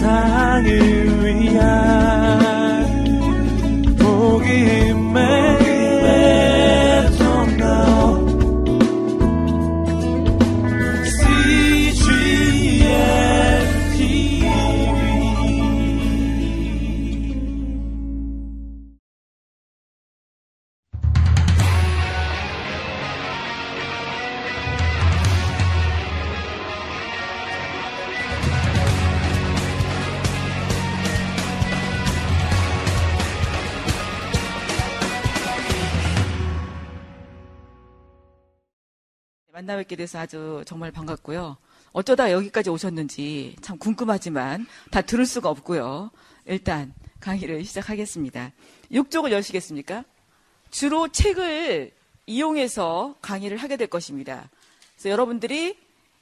[0.00, 1.99] 세상을 위한
[39.70, 41.56] 만나 뵙게 돼서 아주 정말 반갑고요.
[41.92, 46.10] 어쩌다 여기까지 오셨는지 참 궁금하지만 다 들을 수가 없고요.
[46.46, 48.50] 일단 강의를 시작하겠습니다.
[48.90, 50.04] 6쪽을 여시겠습니까?
[50.70, 51.92] 주로 책을
[52.26, 54.50] 이용해서 강의를 하게 될 것입니다.
[54.94, 55.78] 그래서 여러분들이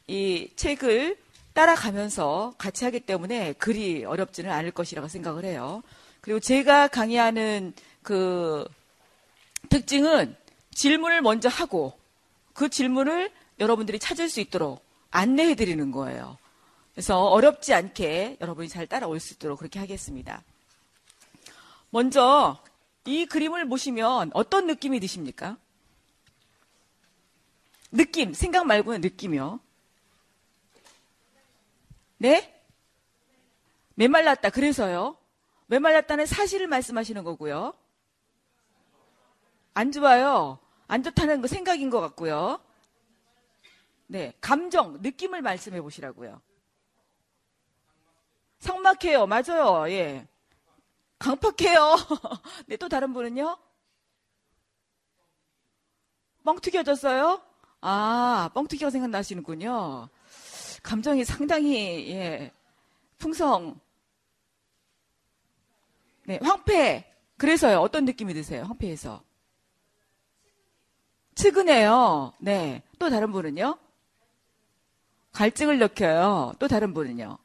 [0.08, 1.16] 이 책을
[1.54, 5.82] 따라가면서 같이 하기 때문에 글이 어렵지는 않을 것이라고 생각을 해요.
[6.20, 8.66] 그리고 제가 강의하는 그
[9.70, 10.36] 특징은
[10.74, 11.97] 질문을 먼저 하고
[12.58, 16.38] 그 질문을 여러분들이 찾을 수 있도록 안내해 드리는 거예요.
[16.92, 20.42] 그래서 어렵지 않게 여러분이 잘 따라올 수 있도록 그렇게 하겠습니다.
[21.90, 22.60] 먼저
[23.04, 25.56] 이 그림을 보시면 어떤 느낌이 드십니까?
[27.92, 29.60] 느낌, 생각 말고는 느낌이요.
[32.16, 32.60] 네?
[33.94, 34.50] 메말랐다.
[34.50, 35.16] 그래서요.
[35.66, 37.72] 메말랐다는 사실을 말씀하시는 거고요.
[39.74, 40.58] 안 좋아요.
[40.88, 42.60] 안 좋다는 거 생각인 것 같고요.
[44.06, 46.40] 네, 감정, 느낌을 말씀해 보시라고요.
[48.58, 49.26] 상막해요.
[49.26, 49.88] 맞아요.
[49.90, 50.26] 예.
[51.18, 51.96] 강팍해요.
[52.66, 53.58] 네, 또 다른 분은요?
[56.44, 57.42] 뻥튀겨졌어요?
[57.82, 60.08] 아, 뻥튀기가 생각나시는군요.
[60.82, 62.50] 감정이 상당히, 예,
[63.18, 63.78] 풍성.
[66.24, 67.04] 네, 황폐.
[67.36, 67.80] 그래서요.
[67.80, 68.64] 어떤 느낌이 드세요?
[68.64, 69.27] 황폐해서.
[71.38, 72.32] 측은해요.
[72.38, 72.82] 네.
[72.98, 73.78] 또 다른 분은요?
[75.32, 76.52] 갈증을 느껴요.
[76.58, 77.38] 또 다른 분은요?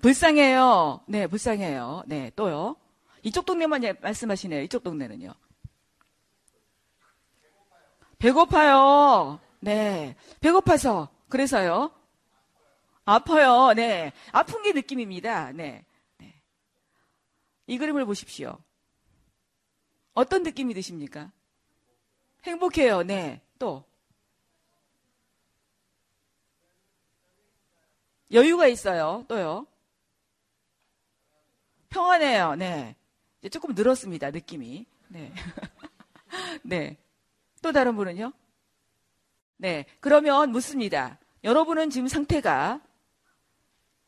[0.00, 1.00] 불쌍해요.
[1.08, 2.04] 네, 불쌍해요.
[2.06, 2.76] 네, 또요.
[3.24, 4.62] 이쪽 동네만 말씀하시네요.
[4.62, 5.34] 이쪽 동네는요.
[8.18, 9.40] 배고파요.
[9.58, 10.14] 네.
[10.40, 11.08] 배고파서.
[11.28, 11.90] 그래서요.
[13.04, 13.72] 아파요.
[13.74, 14.12] 네.
[14.30, 15.50] 아픈 게 느낌입니다.
[15.50, 15.84] 네.
[16.18, 16.40] 네.
[17.66, 18.56] 이 그림을 보십시오.
[20.14, 21.32] 어떤 느낌이 드십니까?
[22.46, 23.02] 행복해요.
[23.02, 23.40] 네.
[23.58, 23.84] 또.
[28.32, 29.24] 여유가 있어요.
[29.28, 29.66] 또요.
[31.90, 32.56] 평안해요.
[32.56, 32.96] 네.
[33.40, 34.30] 이제 조금 늘었습니다.
[34.30, 34.86] 느낌이.
[35.08, 35.32] 네.
[36.62, 36.96] 네.
[37.62, 38.32] 또 다른 분은요?
[39.58, 39.86] 네.
[40.00, 41.18] 그러면 묻습니다.
[41.44, 42.80] 여러분은 지금 상태가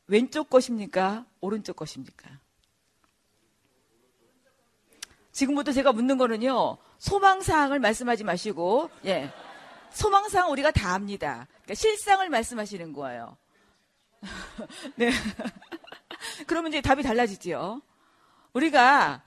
[0.06, 1.24] 왼쪽 것입니까?
[1.40, 2.40] 오른쪽 것입니까?
[5.38, 6.78] 지금부터 제가 묻는 거는요.
[6.98, 9.30] 소망사항을 말씀하지 마시고, 예.
[9.90, 11.46] 소망사항 우리가 다 압니다.
[11.62, 13.36] 그러니까 실상을 말씀하시는 거예요.
[14.96, 15.12] 네.
[16.48, 17.80] 그러면 이제 답이 달라지지요.
[18.52, 19.22] 우리가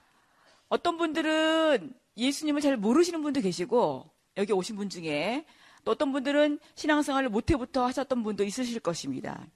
[0.68, 5.46] 어떤 분들은 예수님을 잘 모르시는 분도 계시고, 여기 오신 분 중에
[5.82, 9.46] 또 어떤 분들은 신앙생활을 모태부터 하셨던 분도 있으실 것입니다.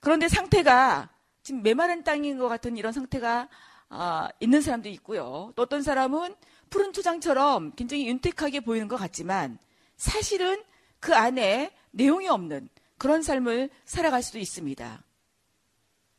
[0.00, 1.08] 그런데 상태가
[1.42, 3.48] 지금 메마른 땅인 것 같은 이런 상태가
[3.90, 5.52] 어, 있는 사람도 있고요.
[5.56, 6.34] 또 어떤 사람은
[6.70, 9.58] 푸른 초장처럼 굉장히 윤택하게 보이는 것 같지만
[9.96, 10.62] 사실은
[11.00, 15.02] 그 안에 내용이 없는 그런 삶을 살아갈 수도 있습니다.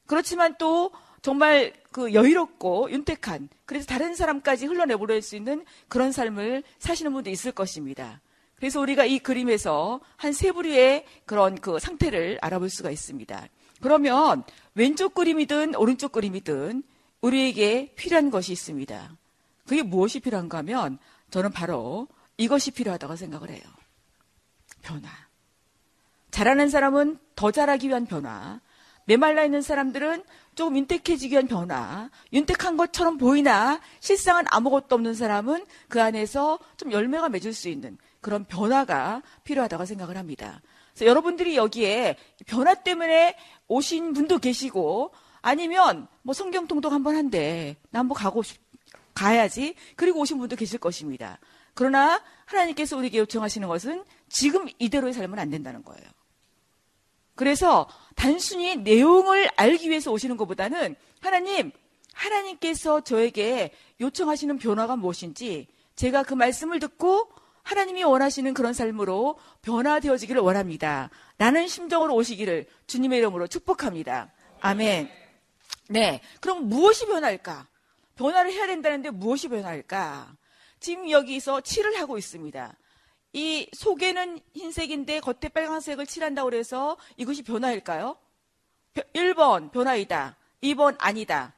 [0.08, 0.92] 그렇지만 또
[1.22, 7.52] 정말 그 여유롭고 윤택한 그래서 다른 사람까지 흘러내보낼 수 있는 그런 삶을 사시는 분도 있을
[7.52, 8.22] 것입니다.
[8.56, 13.48] 그래서 우리가 이 그림에서 한 세 부류의 그런 그 상태를 알아볼 수가 있습니다.
[13.82, 14.44] 그러면
[14.76, 16.84] 왼쪽 그림이든 오른쪽 그림이든
[17.22, 19.18] 우리에게 필요한 것이 있습니다.
[19.68, 20.98] 그게 무엇이 필요한가 하면
[21.32, 22.08] 저는 바로
[22.38, 23.62] 이것이 필요하다고 생각을 해요.
[24.82, 25.10] 변화.
[26.32, 28.60] 잘하는 사람은 더 잘하기 위한 변화.
[29.06, 30.24] 메말라 있는 사람들은
[30.56, 32.10] 조금 윤택해지기 위한 변화.
[32.32, 38.46] 윤택한 것처럼 보이나 실상은 아무것도 없는 사람은 그 안에서 좀 열매가 맺을 수 있는 그런
[38.46, 40.62] 변화가 필요하다고 생각을 합니다.
[40.94, 43.36] 그래서 여러분들이 여기에 변화 때문에
[43.68, 47.78] 오신 분도 계시고 아니면 뭐 성경 통독 한번 한대.
[47.92, 48.60] 나 한번 가고 싶,
[49.14, 49.76] 가야지.
[49.96, 51.40] 그리고 오신 분도 계실 것입니다.
[51.74, 56.04] 그러나 하나님께서 우리에게 요청하시는 것은 지금 이대로의 삶은 안 된다는 거예요.
[57.36, 61.72] 그래서 단순히 내용을 알기 위해서 오시는 것보다는 하나님,
[62.14, 63.72] 하나님께서 저에게
[64.02, 67.30] 요청하시는 변화가 무엇인지 제가 그 말씀을 듣고
[67.64, 71.10] 하나님이 원하시는 그런 삶으로 변화되어지기를 원합니다.
[71.38, 74.34] 라는 심정으로 오시기를 주님의 이름으로 축복합니다.
[74.60, 75.19] 아멘.
[75.90, 76.22] 네.
[76.40, 77.68] 그럼 무엇이 변할까?
[78.16, 80.36] 변화를 해야 된다는데 무엇이 변할까?
[80.80, 82.76] 지금 여기서 칠을 하고 있습니다.
[83.34, 88.18] 이 속에는 흰색인데 겉에 빨간색을 칠한다고 그래서 이것이 변화일까요?
[89.14, 90.38] 1번 변화이다.
[90.62, 91.56] 2번 아니다.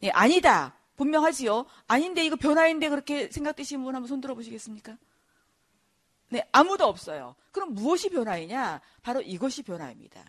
[0.00, 0.74] 네, 아니다.
[0.96, 1.66] 분명하지요.
[1.86, 4.96] 아닌데 이거 변화인데 그렇게 생각되시는 분 한번 손 들어 보시겠습니까?
[6.30, 7.34] 네, 아무도 없어요.
[7.52, 8.80] 그럼 무엇이 변화이냐?
[9.02, 10.24] 바로 이것이 변화입니다.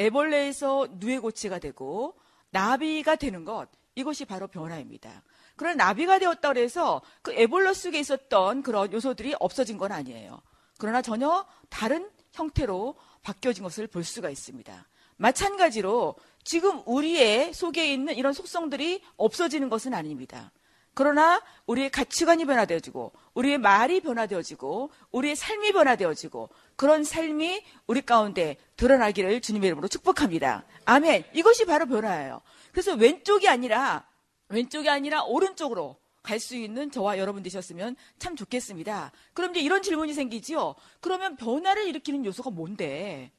[0.00, 2.14] 애벌레에서 누에고치가 되고
[2.50, 5.22] 나비가 되는 것 이것이 바로 변화입니다.
[5.56, 10.40] 그런 나비가 되었다 그래서 그 에볼러 속에 있었던 그런 요소들이 없어진 건 아니에요.
[10.78, 14.88] 그러나 전혀 다른 형태로 바뀌어진 것을 볼 수가 있습니다.
[15.16, 16.14] 마찬가지로
[16.44, 20.50] 지금 우리의 속에 있는 이런 속성들이 없어지는 것은 아닙니다.
[20.94, 26.48] 그러나 우리의 가치관이 변화되어지고 우리의 말이 변화되어지고 우리의 삶이 변화되어지고
[26.80, 30.64] 그런 삶이 우리 가운데 드러나기를 주님의 이름으로 축복합니다.
[30.86, 31.24] 아멘.
[31.34, 32.40] 이것이 바로 변화예요.
[32.72, 34.08] 그래서 왼쪽이 아니라
[34.48, 39.12] 왼쪽이 아니라 오른쪽으로 갈 수 있는 저와 여러분 되셨으면 참 좋겠습니다.
[39.34, 40.74] 그럼 이제 이런 질문이 생기지요.
[41.00, 43.30] 그러면 변화를 일으키는 요소가 뭔데?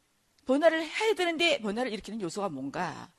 [0.46, 3.10] 변화를 해야 되는데 변화를 일으키는 요소가 뭔가?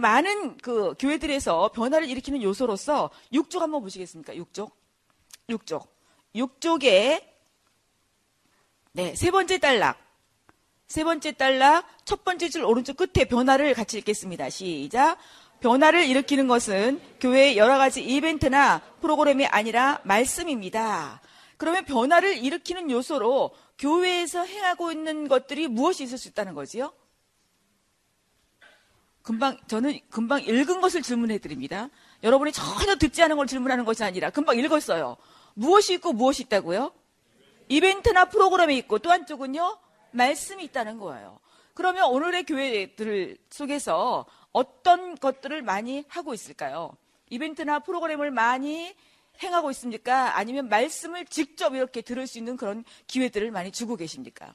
[0.00, 4.34] 많은 그 교회들에서 변화를 일으키는 요소로서 육쪽 한번 보시겠습니까?
[4.34, 4.76] 육쪽.
[5.48, 5.96] 육쪽.
[6.34, 7.37] 육쪽에
[8.98, 9.96] 네, 세 번째 단락.
[10.88, 14.50] 세 번째 단락 첫 번째 줄 오른쪽 끝에 변화를 같이 읽겠습니다.
[14.50, 15.18] 시작.
[15.60, 21.20] 변화를 일으키는 것은 교회의 여러 가지 이벤트나 프로그램이 아니라 말씀입니다.
[21.58, 26.92] 그러면 변화를 일으키는 요소로 교회에서 행하고 있는 것들이 무엇이 있을 수 있다는 거지요?
[29.22, 31.88] 금방 저는 금방 읽은 것을 질문해 드립니다.
[32.24, 35.16] 여러분이 전혀 듣지 않은 걸 질문하는 것이 아니라 금방 읽었어요.
[35.54, 36.90] 무엇이 있고 무엇이 있다고요?
[37.68, 39.78] 이벤트나 프로그램이 있고 또 한쪽은요
[40.12, 41.38] 말씀이 있다는 거예요.
[41.74, 46.96] 그러면 오늘의 교회들 속에서 어떤 것들을 많이 하고 있을까요?
[47.30, 48.94] 이벤트나 프로그램을 많이
[49.42, 50.36] 행하고 있습니까?
[50.36, 54.54] 아니면 말씀을 직접 이렇게 들을 수 있는 그런 기회들을 많이 주고 계십니까?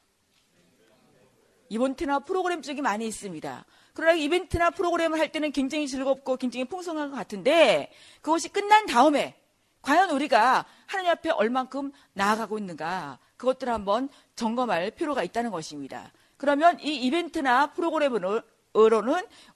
[1.69, 3.65] 이벤트나 프로그램 쪽이 많이 있습니다.
[3.93, 9.35] 그러나 이벤트나 프로그램을 할 때는 굉장히 즐겁고 굉장히 풍성한 것 같은데 그것이 끝난 다음에
[9.83, 16.11] 과연 우리가 하나님 앞에 얼만큼 나아가고 있는가 그것들을 한번 점검할 필요가 있다는 것입니다.
[16.37, 18.41] 그러면 이 이벤트나 프로그램으로는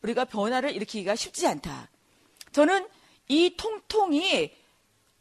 [0.03, 1.89] 우리가 변화를 일으키기가 쉽지 않다.
[2.51, 2.88] 저는
[3.29, 4.53] 이 통통이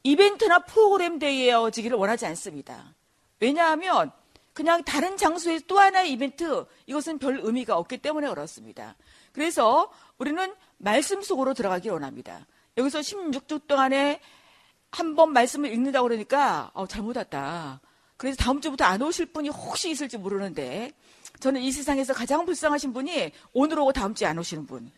[0.03, 2.95] 이벤트나 프로그램 되어지기를 원하지 않습니다.
[3.41, 4.13] 왜냐하면
[4.53, 8.97] 그냥 다른 장소에 또 하나의 이벤트 이것은 별 의미가 없기 때문에 그렇습니다.
[9.33, 12.47] 그래서 우리는 말씀 속으로 들어가기 원합니다.
[12.77, 14.21] 여기서 16주 동안에
[14.91, 17.81] 한 번 말씀을 읽는다고 그러니까 어, 잘못 왔다.
[18.17, 20.93] 그래서 다음 주부터 안 오실 분이 혹시 있을지 모르는데
[21.41, 24.91] 저는 이 세상에서 가장 불쌍하신 분이 오늘 오고 다음 주에 안 오시는 분.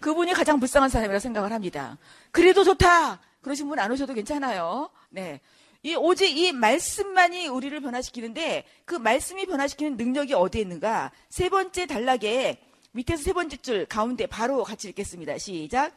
[0.00, 1.98] 그분이 가장 불쌍한 사람이라고 생각을 합니다.
[2.30, 3.20] 그래도 좋다.
[3.42, 4.90] 그러신 분 안 오셔도 괜찮아요.
[5.08, 5.40] 네.
[5.82, 11.12] 이 오직 이 말씀만이 우리를 변화시키는데 그 말씀이 변화시키는 능력이 어디에 있는가?
[11.30, 12.60] 세 번째 단락에
[12.92, 15.38] 밑에서 세 번째 줄 가운데 바로 같이 읽겠습니다.
[15.38, 15.92] 시작.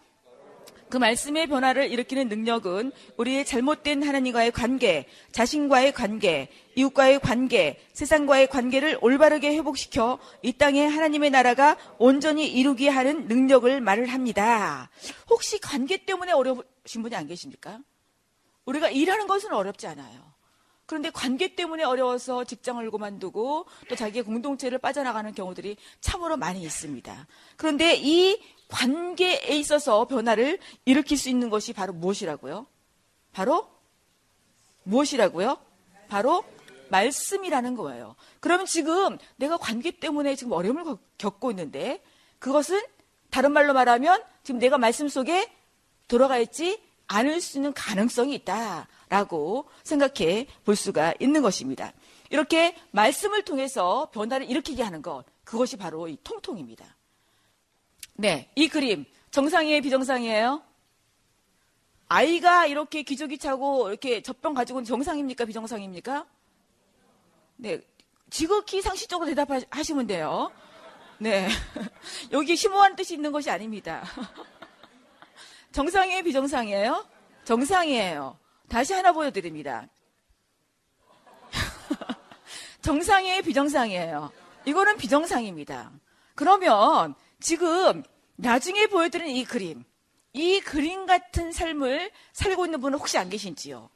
[0.92, 9.00] 그 말씀의 변화를 일으키는 능력은 우리의 잘못된 하나님과의 관계, 자신과의 관계, 이웃과의 관계, 세상과의 관계를
[9.02, 14.90] 올바르게 회복시켜 이 땅에 하나님의 나라가 온전히 이루게 하는 능력을 말을 합니다.
[15.30, 17.80] 혹시 관계 때문에 어려우신 분이 안 계십니까?
[18.66, 20.32] 우리가 일하는 것은 어렵지 않아요.
[20.92, 27.28] 그런데 관계 때문에 어려워서 직장을 그만두고 또 자기의 공동체를 빠져나가는 경우들이 참으로 많이 있습니다.
[27.56, 28.38] 그런데 이
[28.72, 32.66] 관계에 있어서 변화를 일으킬 수 있는 것이 바로 무엇이라고요?
[33.34, 33.70] 바로
[34.84, 35.58] 무엇이라고요?
[36.08, 36.44] 바로
[36.90, 38.16] 말씀이라는 거예요.
[38.40, 42.02] 그러면 지금 내가 관계 때문에 지금 어려움을 겪고 있는데
[42.40, 42.82] 그것은
[43.30, 45.50] 다른 말로 말하면 지금 내가 말씀 속에
[46.08, 51.94] 들어가 있지 않을 수 있는 가능성이 있다라고 생각해 볼 수가 있는 것입니다.
[52.30, 56.86] 이렇게 말씀을 통해서 변화를 일으키게 하는 것, 그것이 바로 이 통통입니다.
[58.22, 60.62] 네, 이 그림 정상이에요, 비정상이에요?
[62.08, 66.28] 아이가 이렇게 기저귀 차고 이렇게 젖병 가지고 정상입니까, 비정상입니까?
[67.56, 67.82] 네,
[68.30, 70.52] 지극히 상식적으로 대답하시면 돼요.
[71.18, 71.50] 네,
[72.32, 74.04] 여기 심오한 뜻이 있는 것이 아닙니다.
[75.74, 77.08] 정상이에요, 비정상이에요?
[77.44, 78.38] 정상이에요.
[78.70, 79.88] 다시 하나 보여드립니다.
[82.84, 84.32] 정상이에요, 비정상이에요?
[84.66, 85.92] 이거는 비정상입니다.
[86.36, 88.04] 그러면 지금
[88.36, 89.84] 나중에 보여드리는 이 그림,
[90.34, 93.90] 이 그림 같은 삶을 살고 있는 분은 혹시 안 계신지요?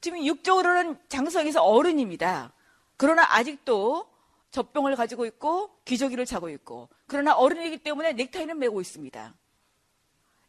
[0.00, 2.52] 지금 육적으로는 장성에서 어른입니다.
[2.96, 4.08] 그러나 아직도
[4.50, 9.34] 젖병을 가지고 있고 기저귀를 차고 있고 그러나 어른이기 때문에 넥타이는 메고 있습니다.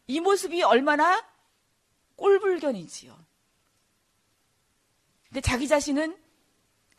[0.06, 1.24] 이 모습이 얼마나
[2.16, 3.16] 꼴불견이지요.
[5.28, 6.16] 근데 자기 자신은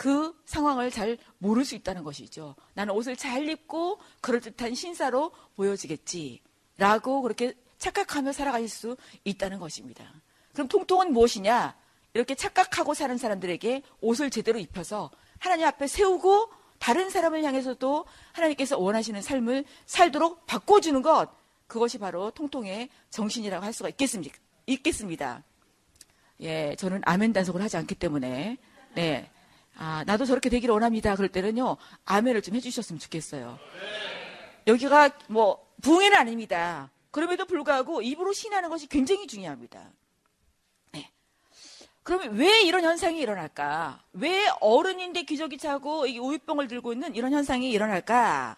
[0.01, 2.55] 그 상황을 잘 모를 수 있다는 것이죠.
[2.73, 6.41] 나는 옷을 잘 입고 그럴듯한 신사로 보여지겠지.
[6.79, 10.11] 라고 그렇게 착각하며 살아갈 수 있다는 것입니다.
[10.53, 11.75] 그럼 통통은 무엇이냐?
[12.15, 19.21] 이렇게 착각하고 사는 사람들에게 옷을 제대로 입혀서 하나님 앞에 세우고 다른 사람을 향해서도 하나님께서 원하시는
[19.21, 21.29] 삶을 살도록 바꿔주는 것,
[21.67, 24.35] 그것이 바로 통통의 정신이라고 할 수가 있겠습니까?
[24.65, 25.43] 있겠습니다.
[26.39, 28.57] 예, 저는 아멘 단속을 하지 않기 때문에,
[28.95, 29.29] 네.
[29.77, 31.15] 아, 나도 저렇게 되기를 원합니다.
[31.15, 33.59] 그럴 때는요, 아멘을 좀 해주셨으면 좋겠어요.
[34.67, 36.91] 여기가 뭐, 부흥회는 아닙니다.
[37.09, 39.91] 그럼에도 불구하고 입으로 신하는 것이 굉장히 중요합니다.
[40.91, 41.09] 네.
[42.03, 44.03] 그러면 왜 이런 현상이 일어날까?
[44.13, 48.57] 왜 어른인데 기저귀 차고 이 우유병을 들고 있는 이런 현상이 일어날까?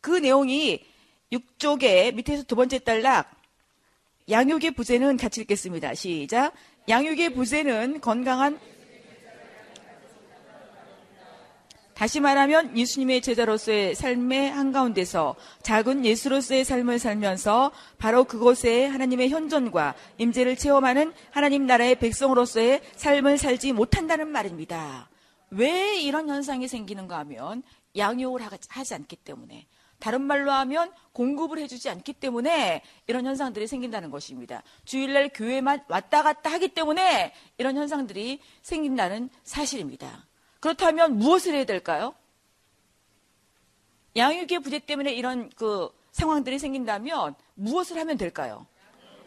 [0.00, 0.84] 그 내용이
[1.32, 3.30] 6쪽에 밑에서 두 번째 단락
[4.28, 5.94] 양육의 부재는 같이 읽겠습니다.
[5.94, 6.54] 시작.
[6.88, 8.60] 양육의 부재는 건강한
[12.00, 20.56] 다시 말하면 예수님의 제자로서의 삶의 한가운데서 작은 예수로서의 삶을 살면서 바로 그곳에 하나님의 현존과 임재를
[20.56, 25.10] 체험하는 하나님 나라의 백성으로서의 삶을 살지 못한다는 말입니다.
[25.50, 27.62] 왜 이런 현상이 생기는가 하면
[27.94, 29.66] 양육을 하지 않기 때문에
[29.98, 34.62] 다른 말로 하면 공급을 해주지 않기 때문에 이런 현상들이 생긴다는 것입니다.
[34.86, 40.29] 주일날 교회만 왔다 갔다 하기 때문에 이런 현상들이 생긴다는 사실입니다.
[40.60, 42.14] 그렇다면 무엇을 해야 될까요?
[44.16, 48.66] 양육의 부재 때문에 이런 그 상황들이 생긴다면 무엇을 하면 될까요?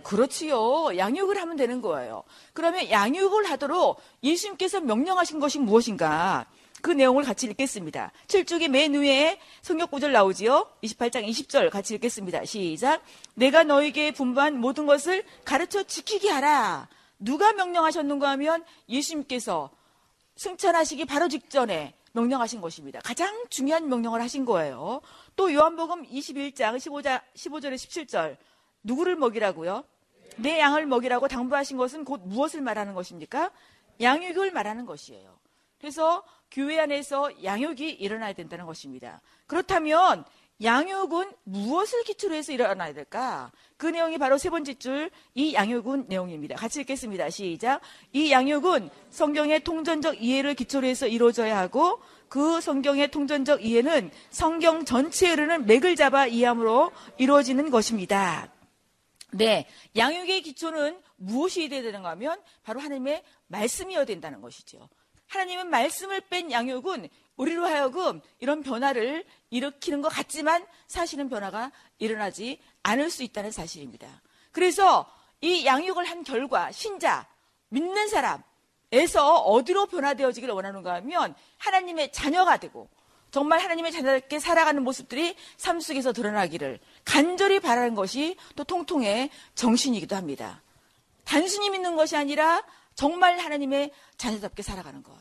[0.04, 0.98] 그렇지요.
[0.98, 2.24] 양육을 하면 되는 거예요.
[2.52, 6.46] 그러면 양육을 하도록 예수님께서 명령하신 것이 무엇인가?
[6.82, 8.12] 그 내용을 같이 읽겠습니다.
[8.28, 10.68] 7쪽의 맨 위에 성역 구절 나오지요.
[10.84, 12.44] 28장 20절 같이 읽겠습니다.
[12.44, 13.02] 시작.
[13.36, 16.90] 내가 너에게 분부한 모든 것을 가르쳐 지키게 하라.
[17.20, 19.72] 누가 명령하셨는가 하면 예수님께서
[20.44, 23.00] 승천하시기 바로 직전에 명령하신 것입니다.
[23.02, 25.02] 가장 중요한 명령을 하신 거예요.
[25.36, 28.38] 또 요한복음 21장 15자, 15절에 17절
[28.84, 29.86] 누구를 먹이라고요?
[30.38, 33.52] 내 양을 먹이라고 당부하신 것은 곧 무엇을 말하는 것입니까?
[34.02, 35.40] 양육을 말하는 것이에요.
[35.80, 39.22] 그래서 교회 안에서 양육이 일어나야 된다는 것입니다.
[39.48, 40.26] 그렇다면
[40.62, 43.52] 양육은 무엇을 기초로 해서 일어나야 될까?
[43.78, 46.56] 그 내용이 바로 세 번째 줄 이 양육은 내용입니다.
[46.56, 47.30] 같이 읽겠습니다.
[47.30, 47.82] 시작.
[48.12, 55.60] 이 양육은 성경의 통전적 이해를 기초로 해서 이루어져야 하고 그 성경의 통전적 이해는 성경 전체를
[55.60, 58.52] 맥을 잡아 이해함으로 이루어지는 것입니다.
[59.32, 64.88] 네, 양육의 기초는 무엇이 되야 되는가 하면 바로 하나님의 말씀이어야 된다는 것이죠.
[65.28, 73.10] 하나님은 말씀을 뺀 양육은 우리로 하여금 이런 변화를 일으키는 것 같지만 사실은 변화가 일어나지 않을
[73.10, 74.08] 수 있다는 사실입니다.
[74.52, 75.12] 그래서
[75.42, 77.28] 이 양육을 한 결과 신자,
[77.70, 82.88] 믿는 사람에서 어디로 변화되어지기를 원하는가 하면 하나님의 자녀가 되고
[83.32, 90.62] 정말 하나님의 자녀답게 살아가는 모습들이 삶 속에서 드러나기를 간절히 바라는 것이 또 통통의 정신이기도 합니다.
[91.26, 92.64] 단순히 믿는 것이 아니라
[92.94, 95.18] 정말 하나님의 자녀답게 살아가는 것.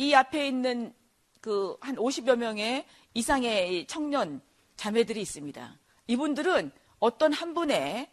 [0.00, 0.94] 이 앞에 있는
[1.42, 4.40] 그 한 50여 명의 이상의 청년
[4.76, 5.78] 자매들이 있습니다.
[6.06, 8.08] 이분들은 어떤 한 분의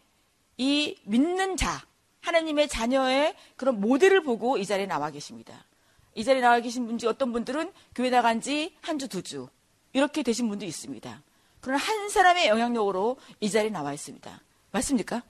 [0.58, 1.86] 이 믿는 자,
[2.22, 5.66] 하나님의 자녀의 그런 모델을 보고 이 자리에 나와 계십니다.
[6.14, 9.48] 이 자리에 나와 계신 분중 어떤 분들은 교회 나간 지 한 주, 두 주,
[9.94, 11.24] 이렇게 되신 분도 있습니다.
[11.62, 14.42] 그러나 한 사람의 영향력으로 이 자리에 나와 있습니다.
[14.72, 15.24] 맞습니까?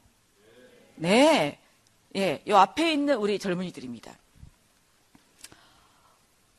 [0.96, 1.60] 네.
[2.16, 4.18] 예, 이 앞에 있는 우리 젊은이들입니다.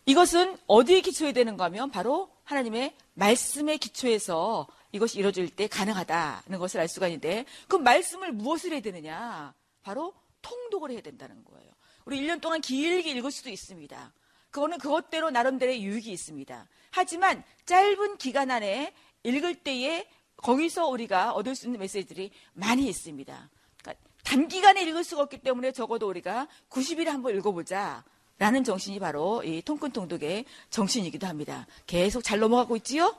[0.08, 6.88] 이것은 어디에 기초해야 되는가 하면 바로 하나님의 말씀의 기초에서 이것이 이루어질 때 가능하다는 것을 알
[6.88, 9.52] 수가 있는데 그 말씀을 무엇을 해야 되느냐?
[9.82, 11.70] 바로 통독을 해야 된다는 거예요.
[12.06, 14.14] 우리 1년 동안 길게 읽을 수도 있습니다.
[14.48, 16.68] 그거는 그것대로 나름대로의 유익이 있습니다.
[16.90, 23.50] 하지만 짧은 기간 안에 읽을 때에 거기서 우리가 얻을 수 있는 메시지들이 많이 있습니다.
[23.82, 28.04] 그러니까 단기간에 읽을 수가 없기 때문에 적어도 우리가 90일에 한번 읽어보자.
[28.38, 31.66] 라는 정신이 바로 이 통큰통독의 정신이기도 합니다.
[31.86, 33.16] 계속 잘 넘어가고 있지요?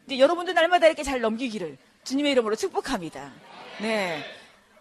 [0.00, 3.32] 근데 여러분도 날마다 이렇게 잘 넘기기를 주님의 이름으로 축복합니다.
[3.80, 4.22] 네.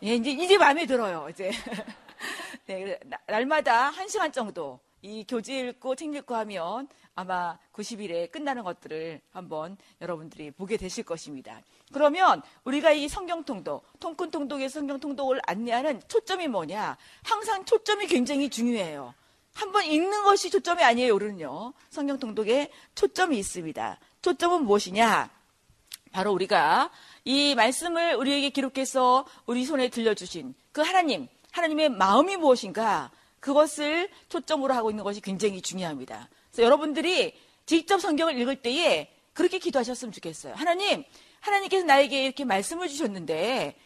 [0.03, 1.51] 예, 이제, 이제 마음에 들어요, 이제.
[2.67, 9.21] 네, 날마다 한 시간 정도 이 교재 읽고 책 읽고 하면 아마 90일에 끝나는 것들을
[9.31, 11.61] 한번 여러분들이 보게 되실 것입니다.
[11.91, 16.97] 그러면 우리가 이 성경통독, 통큰통독의 성경통독을 안내하는 초점이 뭐냐?
[17.23, 19.13] 항상 초점이 굉장히 중요해요.
[19.59, 21.73] 한번 읽는 것이 초점이 아니에요, 오늘은요.
[21.89, 23.99] 성경 통독에 초점이 있습니다.
[24.21, 25.29] 초점은 무엇이냐?
[26.13, 26.89] 바로 우리가
[27.25, 33.11] 이 말씀을 우리에게 기록해서 우리 손에 들려주신 그 하나님, 하나님의 마음이 무엇인가?
[33.41, 36.29] 그것을 초점으로 하고 있는 것이 굉장히 중요합니다.
[36.51, 40.53] 그래서 여러분들이 직접 성경을 읽을 때에 그렇게 기도하셨으면 좋겠어요.
[40.55, 41.03] 하나님,
[41.41, 43.77] 하나님께서 나에게 이렇게 말씀을 주셨는데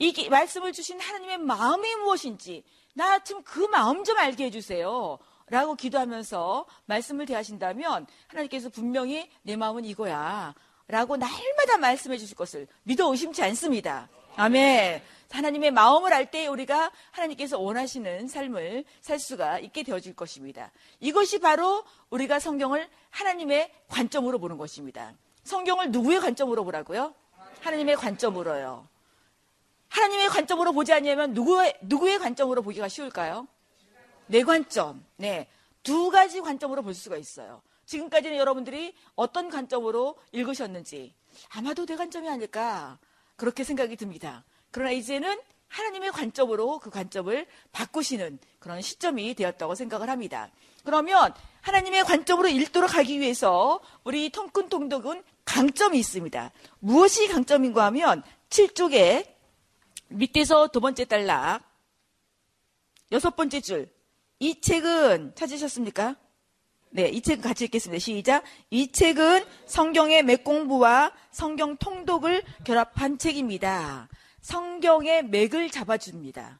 [0.00, 5.18] 이 말씀을 주신 하나님의 마음이 무엇인지 나 좀 그 마음 좀 알게 해주세요.
[5.48, 10.54] 라고 기도하면서 말씀을 대하신다면 하나님께서 분명히 내 마음은 이거야.
[10.86, 14.08] 라고 날마다 말씀해 주실 것을 믿어 의심치 않습니다.
[14.36, 15.02] 아멘.
[15.30, 20.70] 하나님의 마음을 알 때 우리가 하나님께서 원하시는 삶을 살 수가 있게 되어질 것입니다.
[20.98, 25.12] 이것이 바로 우리가 성경을 하나님의 관점으로 보는 것입니다.
[25.44, 27.14] 성경을 누구의 관점으로 보라고요?
[27.60, 28.88] 하나님의 관점으로요.
[29.90, 33.46] 하나님의 관점으로 보지 않으면 누구의, 누구의 관점으로 보기가 쉬울까요?
[34.26, 35.04] 내 관점.
[35.16, 35.48] 네.
[35.82, 37.62] 두 가지 관점으로 볼 수가 있어요.
[37.86, 41.14] 지금까지는 여러분들이 어떤 관점으로 읽으셨는지
[41.48, 42.98] 아마도 내 관점이 아닐까
[43.36, 44.44] 그렇게 생각이 듭니다.
[44.70, 50.50] 그러나 이제는 하나님의 관점으로 그 관점을 바꾸시는 그런 시점이 되었다고 생각을 합니다.
[50.84, 56.52] 그러면 하나님의 관점으로 읽도록 하기 위해서 우리 통큰 통독은 강점이 있습니다.
[56.80, 59.39] 무엇이 강점인가 하면 7쪽에
[60.10, 61.62] 밑에서 두 번째 단락
[63.12, 64.00] 여섯 번째 줄
[64.42, 66.16] 이 책은 찾으셨습니까?
[66.92, 68.00] 네, 이책 같이 읽겠습니다.
[68.00, 68.42] 시작.
[68.70, 74.08] 이 책은 성경의 맥공부와 성경 통독을 결합한 책입니다.
[74.40, 76.58] 성경의 맥을 잡아줍니다.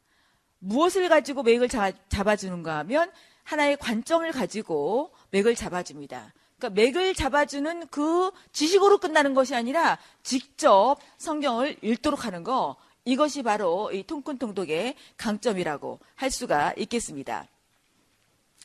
[0.59, 3.11] 무엇을 가지고 맥을 잡아주는가 하면
[3.45, 6.35] 하나의 관점을 가지고 맥을 잡아줍니다.
[6.59, 13.91] 그러니까 맥을 잡아주는 그 지식으로 끝나는 것이 아니라 직접 성경을 읽도록 하는 거 이것이 바로
[13.93, 17.47] 이 통큰 통독의 강점이라고 할 수가 있겠습니다.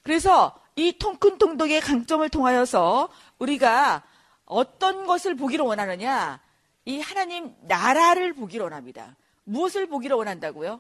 [0.04, 4.04] 그래서 이 통큰 통독의 강점을 통하여서 우리가
[4.46, 6.39] 어떤 것을 보기를 원하느냐?
[6.86, 9.15] 이 하나님 나라를 보기를 원합니다.
[9.45, 10.80] 무엇을 보기를 원한다고요?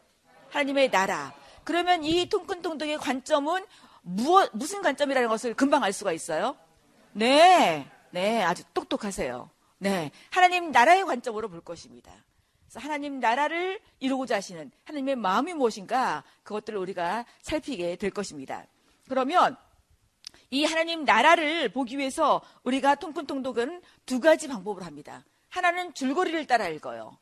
[0.49, 1.33] 하나님의 나라.
[1.63, 3.65] 그러면 이 통큰 통독의 관점은
[4.01, 6.55] 무엇, 무슨 관점이라는 것을 금방 알 수가 있어요?
[7.13, 7.89] 네.
[8.11, 8.43] 네.
[8.43, 9.49] 아주 똑똑하세요.
[9.79, 10.11] 네.
[10.29, 12.11] 하나님 나라의 관점으로 볼 것입니다.
[12.75, 18.65] 하나님 나라를 이루고자 하시는 하나님의 마음이 무엇인가 그것들을 우리가 살피게 될 것입니다.
[19.07, 19.55] 그러면
[20.49, 25.25] 이 하나님 나라를 보기 위해서 우리가 통큰통독은 두 가지 방법을 합니다.
[25.49, 27.17] 하나는 줄거리를 따라 읽어요.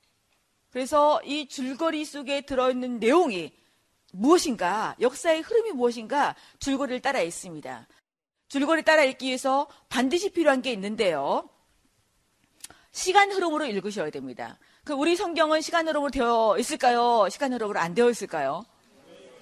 [0.72, 3.54] 그래서 이 줄거리 속에 들어있는 내용이
[4.12, 7.88] 무엇인가, 역사의 흐름이 무엇인가 줄거리를 따라 읽습니다.
[8.48, 11.50] 줄거리 따라 읽기 위해서 반드시 필요한 게 있는데요.
[12.92, 14.60] 시간 흐름으로 읽으셔야 됩니다.
[14.86, 17.30] 그 우리 성경은 시간 흐름으로 되어 있을까요?
[17.32, 18.65] 시간 흐름으로 안 되어 있을까요?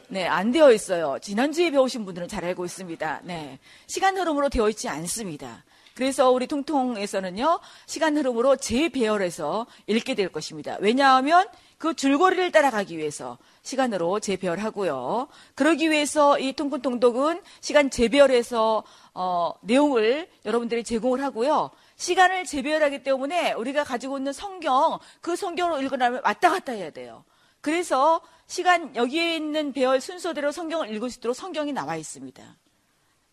[0.07, 1.17] 네, 안 되어 있어요.
[1.19, 3.21] 지난주에 배우신 분들은 잘 알고 있습니다.
[3.23, 3.57] 네.
[3.87, 5.63] 시간 흐름으로 되어 있지 않습니다.
[5.95, 10.77] 그래서 우리 통통에서는요, 시간 흐름으로 재배열해서 읽게 될 것입니다.
[10.79, 11.47] 왜냐하면
[11.79, 15.27] 그 줄거리를 따라가기 위해서 시간으로 재배열하고요.
[15.55, 18.83] 그러기 위해서 이 통근통독은 시간 재배열해서
[19.15, 21.71] 어, 내용을 여러분들이 제공을 하고요.
[22.01, 27.23] 시간을 재배열하기 때문에 우리가 가지고 있는 성경, 그 성경을 읽으려면 왔다 갔다 해야 돼요.
[27.61, 32.43] 그래서 시간 여기에 있는 배열 순서대로 성경을 읽을 수 있도록 성경이 나와 있습니다.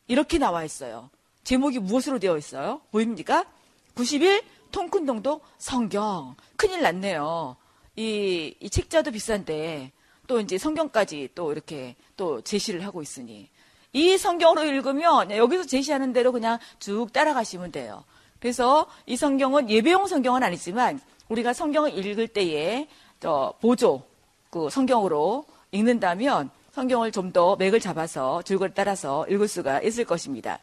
[0.08, 1.08] 이렇게 나와 있어요.
[1.44, 2.82] 제목이 무엇으로 되어 있어요?
[2.90, 3.46] 보입니까?
[3.94, 6.36] 91 통큰동도 성경.
[6.56, 7.56] 큰일 났네요.
[7.96, 9.92] 이, 이 책자도 비싼데
[10.26, 13.48] 또 이제 성경까지 또 이렇게 또 제시를 하고 있으니
[13.94, 18.04] 이 성경으로 읽으면 여기서 제시하는 대로 그냥 쭉 따라가시면 돼요.
[18.40, 22.88] 그래서 이 성경은 예배용 성경은 아니지만 우리가 성경을 읽을 때에
[23.20, 24.02] 저 보조
[24.50, 30.60] 그 성경으로 읽는다면 성경을 좀 더 맥을 잡아서 줄거리 따라서 읽을 수가 있을 것입니다.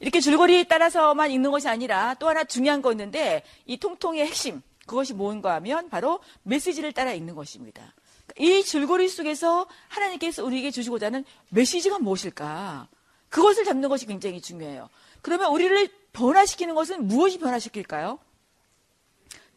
[0.00, 5.12] 이렇게 줄거리 따라서만 읽는 것이 아니라 또 하나 중요한 거 있는데 이 통통의 핵심 그것이
[5.12, 7.94] 뭔가 하면 바로 메시지를 따라 읽는 것입니다.
[8.38, 12.88] 이 줄거리 속에서 하나님께서 우리에게 주시고자 하는 메시지가 무엇일까?
[13.28, 14.88] 그것을 잡는 것이 굉장히 중요해요.
[15.20, 18.18] 그러면 우리를 변화시키는 것은 무엇이 변화시킬까요?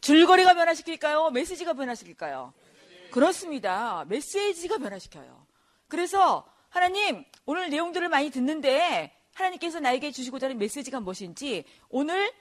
[0.00, 1.30] 줄거리가 변화시킬까요?
[1.30, 2.52] 메시지가 변화시킬까요?
[3.10, 4.04] 그렇습니다.
[4.08, 5.46] 메시지가 변화시켜요.
[5.88, 12.32] 그래서 하나님 오늘 내용들을 많이 듣는데 하나님께서 나에게 주시고자 하는 메시지가 무엇인지 오늘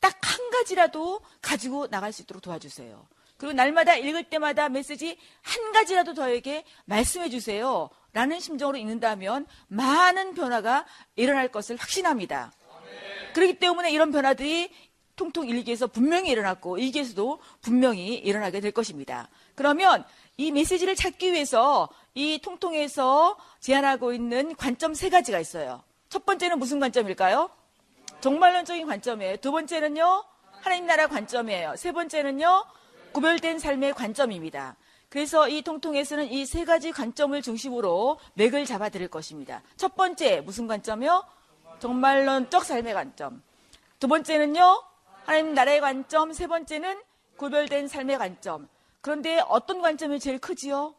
[0.00, 3.08] 딱 한 가지라도 가지고 나갈 수 있도록 도와주세요.
[3.38, 7.88] 그리고 날마다 읽을 때마다 메시지 한 가지라도 저에게 말씀해 주세요.
[8.12, 10.86] 라는 심정으로 읽는다면 많은 변화가
[11.16, 12.52] 일어날 것을 확신합니다.
[13.36, 14.70] 그렇기 때문에 이런 변화들이
[15.14, 19.28] 통통 일기에서 분명히 일어났고 일기에서도 분명히 일어나게 될 것입니다.
[19.54, 20.06] 그러면
[20.38, 25.82] 이 메시지를 찾기 위해서 이 통통에서 제안하고 있는 관점 세 가지가 있어요.
[26.08, 27.50] 첫 번째는 무슨 관점일까요?
[28.22, 29.36] 종말론적인 관점이에요.
[29.36, 30.24] 두 번째는요,
[30.62, 31.76] 하나님 나라 관점이에요.
[31.76, 32.64] 세 번째는요,
[33.12, 34.76] 구별된 삶의 관점입니다.
[35.10, 39.62] 그래서 이 통통에서는 이 세 가지 관점을 중심으로 맥을 잡아 드릴 것입니다.
[39.76, 41.35] 첫 번째, 무슨 관점이요?
[41.78, 43.42] 종말론적 삶의 관점.
[43.98, 44.82] 두 번째는요,
[45.24, 46.32] 하나님 나라의 관점.
[46.32, 47.00] 세 번째는
[47.36, 48.68] 구별된 삶의 관점.
[49.00, 50.94] 그런데 어떤 관점이 제일 크지요?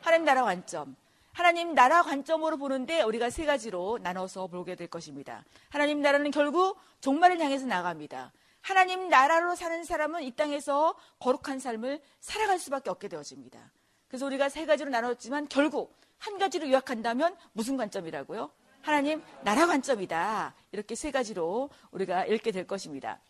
[0.00, 0.96] 하나님 나라 관점.
[1.32, 5.44] 하나님 나라 관점으로 보는데 우리가 세 가지로 나눠서 보게 될 것입니다.
[5.68, 8.32] 하나님 나라는 결국 종말을 향해서 나갑니다.
[8.60, 13.70] 하나님 나라로 사는 사람은 이 땅에서 거룩한 삶을 살아갈 수밖에 없게 되어집니다.
[14.08, 18.50] 그래서 우리가 세 가지로 나눴지만 결국 한 가지로 요약한다면 무슨 관점이라고요?
[18.82, 20.54] 하나님 나라 관점이다.
[20.72, 23.20] 이렇게 세 가지로 우리가 읽게 될 것입니다.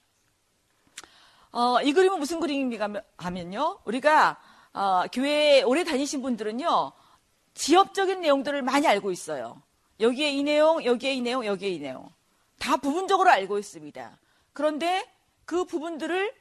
[1.50, 3.80] 어, 이 그림은 무슨 그림인가 하면요.
[3.84, 4.38] 우리가
[4.72, 6.92] 어, 교회 오래 다니신 분들은요.
[7.54, 9.62] 지엽적인 내용들을 많이 알고 있어요.
[10.00, 12.08] 여기에 이 내용, 여기에 이 내용, 여기에 이 내용.
[12.58, 14.18] 다 부분적으로 알고 있습니다.
[14.52, 15.04] 그런데
[15.44, 16.32] 그 부분들을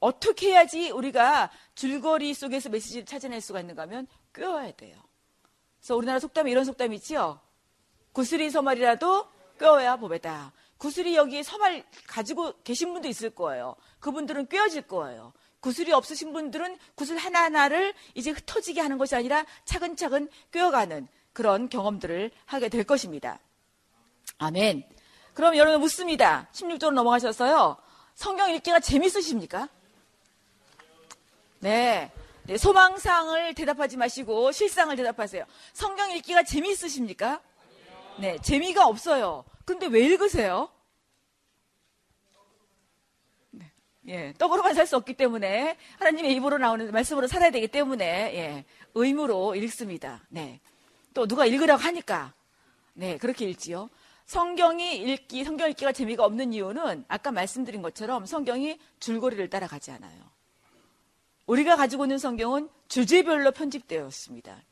[0.00, 4.96] 어떻게 해야지 우리가 줄거리 속에서 메시지를 찾아낼 수가 있는가 하면 꿰어야 돼요.
[5.78, 7.40] 그래서 우리나라 속담에 이런 속담이 있죠.
[8.12, 9.26] 구슬이 서말이라도
[9.58, 10.52] 꿰어야 보배다.
[10.76, 13.74] 구슬이 여기에 서말 가지고 계신 분도 있을 거예요.
[14.00, 15.32] 그분들은 꿰어질 거예요.
[15.60, 22.68] 구슬이 없으신 분들은 구슬 하나하나를 이제 흩어지게 하는 것이 아니라 차근차근 꿰어가는 그런 경험들을 하게
[22.68, 23.40] 될 것입니다.
[24.38, 24.84] 아멘.
[25.34, 26.48] 그럼 여러분 묻습니다.
[26.52, 27.76] 16절로 넘어가셔서요.
[28.14, 29.68] 성경 읽기가 재밌으십니까?
[31.60, 32.10] 네.
[32.44, 32.56] 네.
[32.56, 35.44] 소망상을 대답하지 마시고 실상을 대답하세요.
[35.72, 37.40] 성경 읽기가 재미있으십니까?
[38.20, 38.36] 네.
[38.42, 39.44] 재미가 없어요.
[39.64, 40.68] 근데 왜 읽으세요?
[43.50, 43.70] 네.
[44.08, 49.54] 예, 떡으로만 살 수 없기 때문에 하나님의 입으로 나오는 말씀으로 살아야 되기 때문에 예, 의무로
[49.54, 50.20] 읽습니다.
[50.28, 50.60] 네.
[51.14, 52.32] 또 누가 읽으라고 하니까
[52.94, 53.88] 네, 그렇게 읽지요.
[54.26, 60.20] 성경이 읽기, 성경 읽기가 재미가 없는 이유는 아까 말씀드린 것처럼 성경이 줄거리를 따라가지 않아요.
[61.46, 64.62] 우리가 가지고 있는 성경은 주제별로 편집되어 있습니다.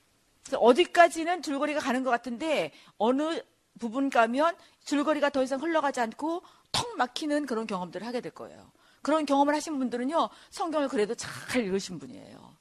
[0.54, 3.40] 어디까지는 줄거리가 가는 것 같은데 어느
[3.78, 8.70] 부분 가면 줄거리가 더 이상 흘러가지 않고 턱 막히는 그런 경험들을 하게 될 거예요.
[9.02, 12.56] 그런 경험을 하신 분들은요, 성경을 그래도 잘 읽으신 분이에요.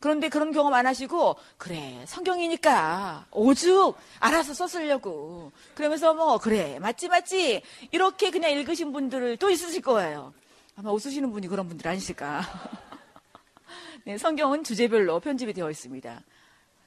[0.00, 5.52] 그런데 그런 경험 안 하시고, 그래, 성경이니까 오죽 알아서 썼으려고.
[5.74, 7.62] 그러면서 뭐, 그래, 맞지, 맞지.
[7.92, 10.34] 이렇게 그냥 읽으신 분들을 또 있으실 거예요.
[10.76, 12.42] 아마 웃으시는 분이 그런 분들 아니실까.
[14.04, 16.22] 네, 성경은 주제별로 편집이 되어 있습니다.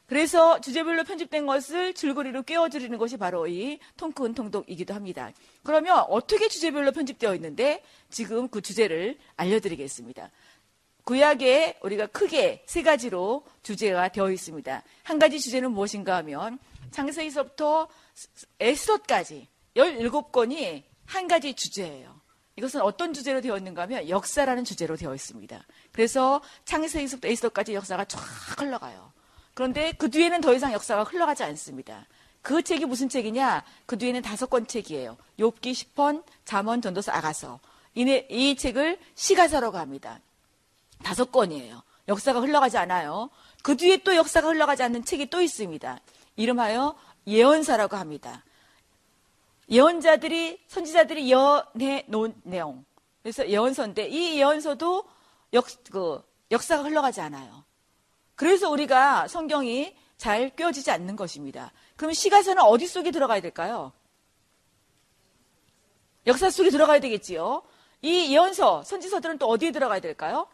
[0.07, 5.31] 그래서 주제별로 편집된 것을 줄거리로 깨워드리는 것이 바로 이 통큰 통독이기도 합니다.
[5.63, 10.31] 그러면 어떻게 주제별로 편집되어 있는데 지금 그 주제를 알려드리겠습니다.
[11.03, 14.83] 구약에 우리가 크게 세 가지로 주제가 되어 있습니다.
[15.03, 16.57] 한 가지 주제는 무엇인가 하면
[16.91, 17.89] 창세기서부터
[18.61, 22.19] 에스더까지 17권이 한 가지 주제예요.
[22.55, 25.65] 이것은 어떤 주제로 되어 있는가 하면 역사라는 주제로 되어 있습니다.
[25.91, 28.19] 그래서 창세기서부터 에스더까지 역사가 쫙
[28.59, 29.16] 흘러가요.
[29.57, 32.05] 그런데 그 뒤에는 더 이상 역사가 흘러가지 않습니다.
[32.43, 33.63] 그 책이 무슨 책이냐?
[33.87, 35.17] 그 뒤에는 다섯 권 책이에요.
[35.39, 37.59] 욥기, 시편, 잠언, 전도서, 아가서.
[37.95, 40.19] 이, 이 책을 시가서라고 합니다.
[41.03, 41.81] 다섯 권이에요.
[42.07, 43.31] 역사가 흘러가지 않아요.
[43.63, 46.01] 그 뒤에 또 역사가 흘러가지 않는 책이 또 있습니다.
[46.35, 48.43] 이름하여 예언사라고 합니다.
[49.71, 52.85] 예언자들이 선지자들이 예언해 놓은 내용.
[53.23, 55.03] 그래서 예언서인데 이 예언서도
[55.53, 57.65] 역, 그, 역사가 흘러가지 않아요.
[58.37, 61.73] 그래서 우리가 성경이 잘 꿰어지지 않는 것입니다.
[61.95, 63.91] 그럼 시가서는 어디 속에 들어가야 될까요?
[66.27, 67.63] 역사 속에 들어가야 되겠지요.
[68.03, 70.47] 이 예언서, 선지서들은 또 어디에 들어가야 될까요?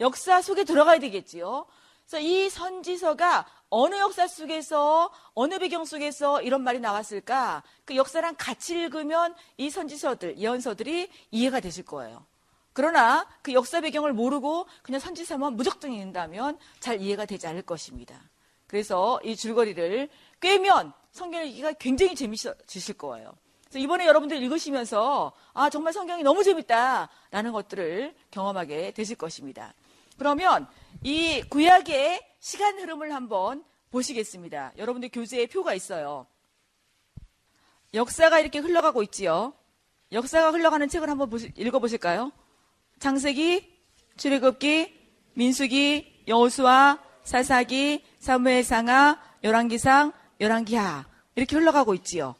[0.00, 1.66] 역사 속에 들어가야 되겠지요.
[2.06, 7.62] 그래서 이 선지서가 어느 역사 속에서 어느 배경 속에서 이런 말이 나왔을까?
[7.84, 12.26] 그 역사랑 같이 읽으면 이 선지서들, 예언서들이 이해가 되실 거예요.
[12.74, 18.20] 그러나 그 역사 배경을 모르고 그냥 선지서만 무적등 읽는다면 잘 이해가 되지 않을 것입니다.
[18.66, 20.08] 그래서 이 줄거리를
[20.40, 23.32] 꿰면 성경 읽기가 굉장히 재미있으실 거예요.
[23.64, 29.72] 그래서 이번에 여러분들 읽으시면서 아 정말 성경이 너무 재밌다라는 것들을 경험하게 되실 것입니다.
[30.18, 30.66] 그러면
[31.04, 34.72] 이 구약의 시간 흐름을 한번 보시겠습니다.
[34.76, 36.26] 여러분들 교재에 표가 있어요.
[37.94, 39.54] 역사가 이렇게 흘러가고 있지요.
[40.10, 42.32] 역사가 흘러가는 책을 한번 보시, 읽어보실까요?
[43.04, 43.70] 창세기,
[44.16, 44.94] 출애굽기,
[45.34, 52.34] 민수기, 여호수아, 사사기, 사무엘상하, 열왕기상, 열왕기하 이렇게 흘러가고 있지요.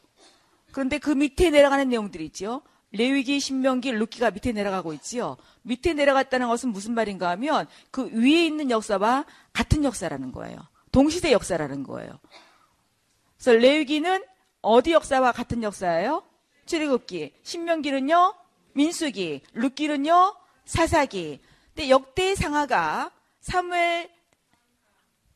[0.71, 2.63] 그런데 그 밑에 내려가는 내용들이 있지요.
[2.93, 5.37] 레위기, 신명기, 루키가 밑에 내려가고 있지요.
[5.61, 10.57] 밑에 내려갔다는 것은 무슨 말인가 하면 그 위에 있는 역사와 같은 역사라는 거예요.
[10.91, 12.19] 동시대 역사라는 거예요.
[13.37, 14.23] 그래서 레위기는
[14.61, 16.23] 어디 역사와 같은 역사예요?
[16.65, 17.33] 출애굽기.
[17.43, 18.33] 신명기는요?
[18.73, 19.41] 민수기.
[19.53, 20.44] 룻기는요?
[20.65, 21.39] 사사기.
[21.73, 24.09] 근데 역대 상하가 사무엘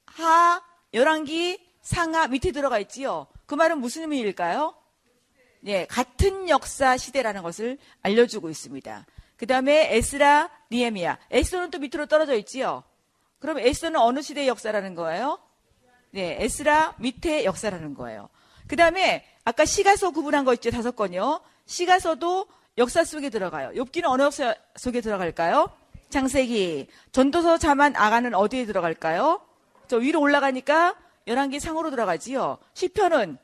[0.05, 0.61] 하
[0.93, 3.27] 열왕기 상하 밑에 들어가 있지요.
[3.45, 4.75] 그 말은 무슨 의미일까요?
[5.65, 9.05] 예, 같은 역사 시대라는 것을 알려주고 있습니다.
[9.37, 11.17] 그 다음에 에스라, 니에미야.
[11.31, 12.83] 에스더는 또 밑으로 떨어져 있지요.
[13.39, 15.39] 그럼 에스더는 어느 시대의 역사라는 거예요?
[16.11, 18.29] 네, 에스라 밑에 역사라는 거예요.
[18.67, 21.41] 그 다음에 아까 시가서 구분한 거 있죠, 다섯 건요.
[21.65, 22.47] 시가서도
[22.79, 23.71] 역사 속에 들어가요.
[23.71, 25.69] 욥기는 어느 역사 속에 들어갈까요?
[26.09, 26.87] 창세기.
[27.11, 29.41] 전도서 자만 아가는 어디에 들어갈까요?
[29.87, 30.95] 저 위로 올라가니까
[31.27, 32.57] 열한기 상으로 들어가지요.
[32.73, 33.37] 시편은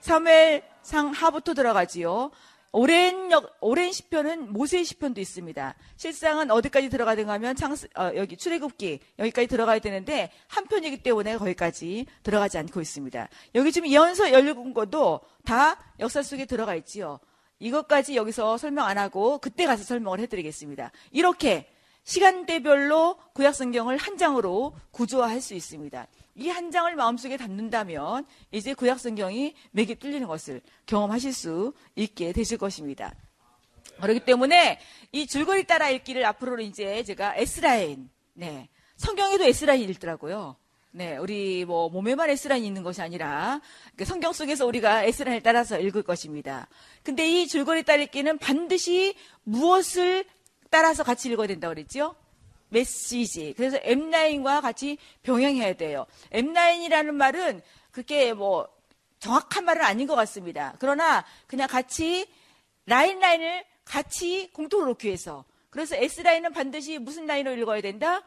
[0.00, 2.30] 사무엘 상 하부터 들어가지요.
[2.72, 5.74] 오랜 역, 오랜 시편은 모세의 시편도 있습니다.
[5.96, 11.38] 실상은 어디까지 들어가야 되는가 하면 창스, 어, 여기 출애굽기 여기까지 들어가야 되는데 한 편이기 때문에
[11.38, 13.28] 거기까지 들어가지 않고 있습니다.
[13.56, 17.18] 여기 지금 예언서 17권도 다 역사 속에 들어가 있지요.
[17.60, 20.90] 이것까지 여기서 설명 안 하고 그때 가서 설명을 해드리겠습니다.
[21.12, 21.68] 이렇게
[22.02, 26.06] 시간대별로 구약 성경을 한 장으로 구조화할 수 있습니다.
[26.36, 32.56] 이 한 장을 마음속에 담는다면 이제 구약 성경이 맥이 뚫리는 것을 경험하실 수 있게 되실
[32.56, 33.14] 것입니다.
[34.00, 34.80] 그렇기 때문에
[35.12, 38.68] 이 줄거리 따라 읽기를 앞으로는 이제 제가 S라인, 네.
[38.96, 40.56] 성경에도 S라인이 있더라고요.
[40.92, 43.60] 네, 우리 뭐 몸에만 S라인이 있는 것이 아니라
[44.04, 46.66] 성경 속에서 우리가 S라인을 따라서 읽을 것입니다.
[47.04, 50.24] 근데 이 줄거리 따라 읽기는 반드시 무엇을
[50.68, 52.16] 따라서 같이 읽어야 된다고 그랬죠?
[52.70, 53.54] 메시지.
[53.56, 56.06] 그래서 M9과 같이 병행해야 돼요.
[56.32, 58.68] M9이라는 말은 그게 뭐
[59.20, 60.74] 정확한 말은 아닌 것 같습니다.
[60.80, 62.26] 그러나 그냥 같이
[62.86, 65.44] 라인 라인을 같이 공통으로 놓기 위해서.
[65.70, 68.22] 그래서 S라인은 반드시 무슨 라인으로 읽어야 된다?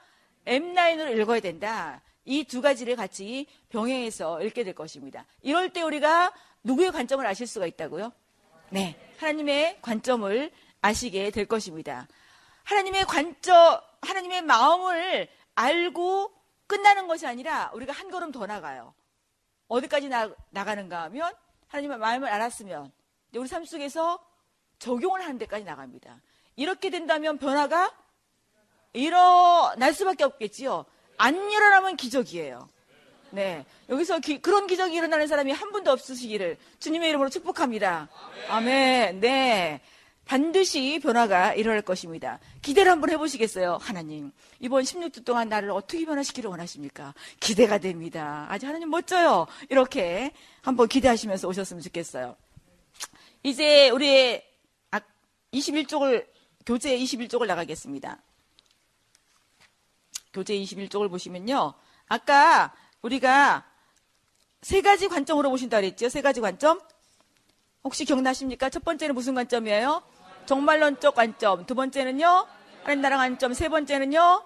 [0.46, 2.02] M9으로 읽어야 된다.
[2.26, 5.26] 이 두 가지를 같이 병행해서 읽게 될 것입니다.
[5.42, 6.34] 이럴 때 우리가
[6.64, 8.12] 누구의 관점을 아실 수가 있다고요?
[8.70, 8.98] 네.
[9.18, 12.08] 하나님의 관점을 아시게 될 것입니다.
[12.64, 16.34] 하나님의 관점, 하나님의 마음을 알고
[16.68, 18.94] 끝나는 것이 아니라 우리가 한 걸음 더 나가요.
[19.68, 21.34] 어디까지 나, 나가는가 하면
[21.68, 22.92] 하나님의 마음을 알았으면
[23.36, 24.20] 우리 삶 속에서
[24.80, 26.22] 적용을 하는 데까지 나갑니다.
[26.56, 27.92] 이렇게 된다면 변화가
[28.94, 30.86] 일어날 수밖에 없겠지요.
[31.18, 32.68] 안 일어나면 기적이에요.
[33.32, 33.66] 네.
[33.90, 38.08] 여기서 기, 그런 기적이 일어나는 사람이 한 분도 없으시기를 주님의 이름으로 축복합니다.
[38.50, 39.20] 아멘.
[39.20, 39.82] 네.
[40.26, 42.40] 반드시 변화가 일어날 것입니다.
[42.62, 43.78] 기대를 한번 해보시겠어요?
[43.82, 47.14] 하나님, 이번 16주 동안 나를 어떻게 변화시키를 원하십니까?
[47.40, 48.46] 기대가 됩니다.
[48.50, 49.48] 아주 하나님 멋져요.
[49.70, 52.38] 이렇게 한번 기대하시면서 오셨으면 좋겠어요.
[53.44, 54.42] 이제 우리
[55.52, 56.26] 21쪽을,
[56.66, 58.22] 교재 21쪽을 나가겠습니다.
[60.34, 61.74] 교재 21쪽을 보시면요.
[62.08, 63.64] 아까 우리가
[64.62, 66.10] 세 가지 관점으로 보신다 그랬죠?
[66.10, 66.80] 세 가지 관점?
[67.84, 68.70] 혹시 기억나십니까?
[68.70, 70.02] 첫 번째는 무슨 관점이에요?
[70.46, 71.66] 정말론적 관점.
[71.66, 72.48] 두 번째는요?
[72.82, 73.54] 하나님 나라 관점.
[73.54, 74.44] 세 번째는요?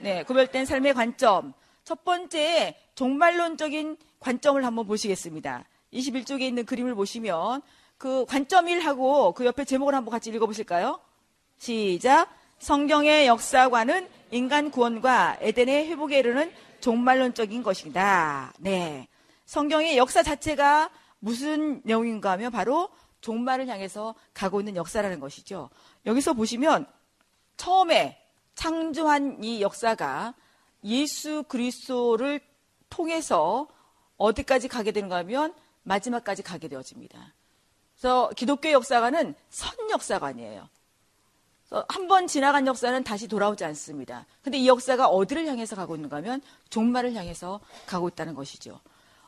[0.00, 1.52] 네, 구별된 삶의 관점.
[1.84, 5.64] 첫 번째, 종말론적인 관점을 한번 보시겠습니다.
[5.92, 7.62] 21쪽에 있는 그림을 보시면
[7.96, 11.00] 그 관점 1하고 그 옆에 제목을 한번 같이 읽어보실까요?
[11.56, 12.28] 시작.
[12.58, 18.52] 성경의 역사관은 인간 구원과 에덴의 회복에 이르는 종말론적인 것이다.
[18.58, 19.08] 네.
[19.46, 22.90] 성경의 역사 자체가 무슨 내용인가 하면 바로
[23.20, 25.70] 종말을 향해서 가고 있는 역사라는 것이죠.
[26.06, 26.86] 여기서 보시면
[27.56, 28.20] 처음에
[28.54, 30.34] 창조한 이 역사가
[30.84, 32.40] 예수 그리스도를
[32.90, 33.66] 통해서
[34.16, 37.34] 어디까지 가게 되는가 하면 마지막까지 가게 되어집니다.
[37.94, 40.68] 그래서 기독교 역사관은 선 역사관이에요.
[41.70, 44.24] 한 번 지나간 역사는 다시 돌아오지 않습니다.
[44.42, 48.80] 근데 이 역사가 어디를 향해서 가고 있는가 하면 종말을 향해서 가고 있다는 것이죠.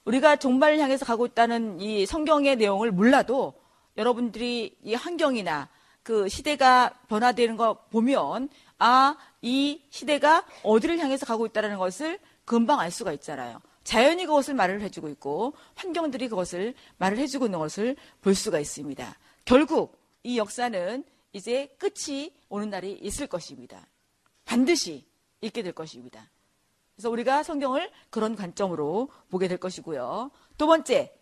[0.05, 3.53] 우리가 종말을 향해서 가고 있다는 이 성경의 내용을 몰라도
[3.99, 5.69] 여러분들이 이 환경이나
[6.03, 8.49] 그 시대가 변화되는 거 보면
[8.79, 13.61] 아, 이 시대가 어디를 향해서 가고 있다는 것을 금방 알 수가 있잖아요.
[13.85, 19.15] 자연이 그것을 말을 해주고 있고 환경들이 그것을 말을 해주고 있는 것을 볼 수가 있습니다.
[19.45, 23.87] 결국 이 역사는 이제 끝이 오는 날이 있을 것입니다.
[24.45, 25.07] 반드시
[25.41, 26.29] 있게 될 것입니다.
[26.95, 30.31] 그래서 우리가 성경을 그런 관점으로 보게 될 것이고요.
[30.59, 31.15] 두 번째,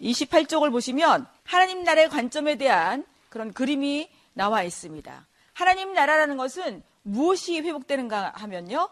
[0.00, 5.26] 28쪽을 보시면 하나님 나라의 관점에 대한 그런 그림이 나와 있습니다.
[5.52, 8.88] 하나님 나라라는 것은 무엇이 회복되는가 하면요.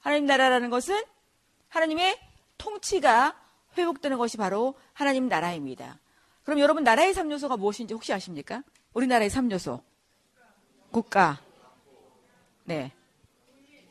[0.00, 1.02] 하나님 나라라는 것은
[1.68, 2.18] 하나님의
[2.58, 3.36] 통치가
[3.78, 5.98] 회복되는 것이 바로 하나님 나라입니다.
[6.42, 8.62] 그럼 여러분 나라의 3요소가 무엇인지 혹시 아십니까?
[8.94, 9.82] 우리나라의 3요소.
[10.90, 11.40] 국가.
[12.64, 12.92] 네.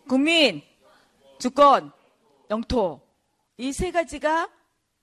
[0.07, 0.61] 국민,
[1.39, 1.91] 주권,
[2.49, 3.01] 영토.
[3.57, 4.49] 이 세 가지가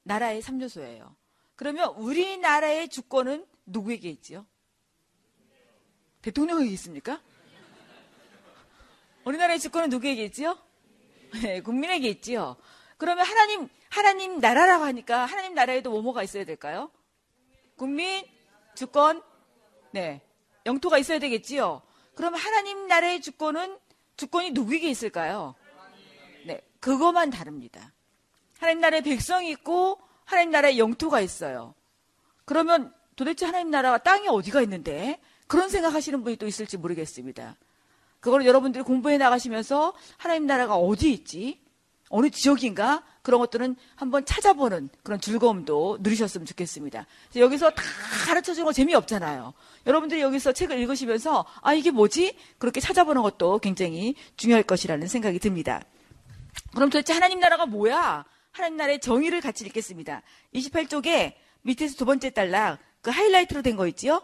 [0.03, 1.15] 나라의 3요소예요.
[1.57, 4.47] 그러면 우리나라의 주권은 누구에게 있지요?
[6.23, 7.21] 대통령에게 있습니까?
[9.25, 10.59] 우리나라의 주권은 누구에게 있지요?
[11.43, 12.57] 네, 국민에게 있지요.
[12.97, 16.91] 그러면 하나님, 하나님 나라라고 하니까 하나님 나라에도 뭐뭐가 있어야 될까요?
[17.77, 18.25] 국민,
[18.75, 19.23] 주권,
[19.97, 20.21] 네.
[20.67, 21.81] 영토가 있어야 되겠지요.
[22.15, 23.79] 그럼 하나님 나라의 주권은
[24.19, 25.55] 주권이 누구에게 있을까요?
[26.45, 26.61] 네.
[26.81, 27.95] 그것만 다릅니다.
[28.59, 31.75] 하나님 나라의 백성이 있고 하나님 나라의 영토가 있어요.
[32.45, 37.57] 그러면 도대체 하나님 나라가 땅이 어디가 있는데 그런 생각하시는 분이 또 있을지 모르겠습니다.
[38.21, 41.59] 그걸 여러분들이 공부해 나가시면서 하나님 나라가 어디 있지?
[42.09, 43.03] 어느 지역인가?
[43.23, 47.07] 그런 것들은 한번 찾아보는 그런 즐거움도 누리셨으면 좋겠습니다.
[47.35, 47.83] 여기서 다
[48.27, 49.53] 가르쳐 주는 거 재미없잖아요.
[49.87, 52.37] 여러분들이 여기서 책을 읽으시면서 아, 이게 뭐지?
[52.59, 55.83] 그렇게 찾아보는 것도 굉장히 중요할 것이라는 생각이 듭니다.
[56.75, 58.25] 그럼 도대체 하나님 나라가 뭐야?
[58.51, 60.23] 하나님 나라의 정의를 같이 읽겠습니다.
[60.55, 64.23] 28쪽에 밑에서 두 번째 단락 그 하이라이트로 된 거 있지요?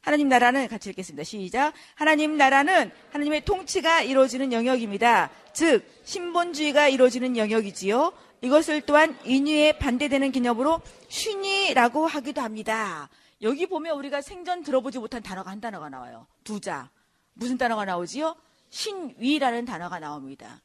[0.00, 1.24] 하나님 나라는 같이 읽겠습니다.
[1.24, 1.72] 시작.
[1.94, 5.30] 하나님 나라는 하나님의 통치가 이루어지는 영역입니다.
[5.52, 8.12] 즉 신본주의가 이루어지는 영역이지요.
[8.40, 13.08] 이것을 또한 인유에 반대되는 개념으로 쉰이라고 하기도 합니다.
[13.42, 16.26] 여기 보면 우리가 생전 들어보지 못한 단어가 한 단어가 나와요.
[16.44, 16.90] 두자.
[17.34, 18.36] 무슨 단어가 나오지요?
[18.70, 20.60] 신위라는 단어가 나옵니다.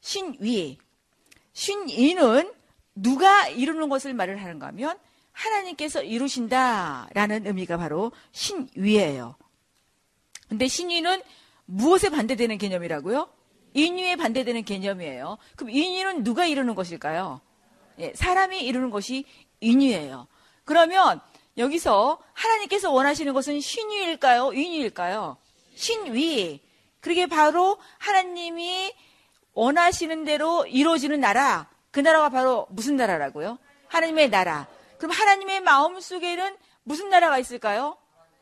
[0.00, 0.78] 신위.
[1.52, 2.52] 신위는
[2.94, 4.98] 누가 이루는 것을 말을 하는가 하면
[5.32, 9.36] 하나님께서 이루신다라는 의미가 바로 신위예요.
[10.48, 11.22] 근데 신위는
[11.64, 13.30] 무엇에 반대되는 개념이라고요?
[13.74, 15.38] 인위에 반대되는 개념이에요.
[15.56, 17.40] 그럼 인위는 누가 이루는 것일까요?
[18.00, 19.24] 예, 사람이 이루는 것이
[19.60, 20.26] 인위예요.
[20.64, 21.20] 그러면
[21.60, 24.52] 여기서 하나님께서 원하시는 것은 신위일까요?
[24.52, 25.36] 인위일까요?
[25.74, 26.60] 신위.
[27.00, 28.94] 그게 바로 하나님이
[29.52, 31.68] 원하시는 대로 이루어지는 나라.
[31.90, 33.58] 그 나라가 바로 무슨 나라라고요?
[33.88, 34.66] 하나님의 나라.
[34.98, 37.96] 그럼 하나님의 마음 속에는 무슨 나라가 있을까요?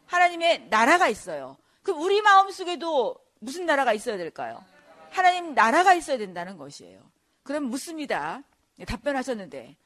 [0.06, 1.56] 하나님의 나라가 있어요.
[1.82, 4.64] 그럼 우리 마음 속에도 무슨 나라가 있어야 될까요?
[5.10, 7.00] 하나님 나라가 있어야 된다는 것이에요.
[7.42, 8.42] 그럼 묻습니다.
[8.76, 9.76] 네, 답변하셨는데,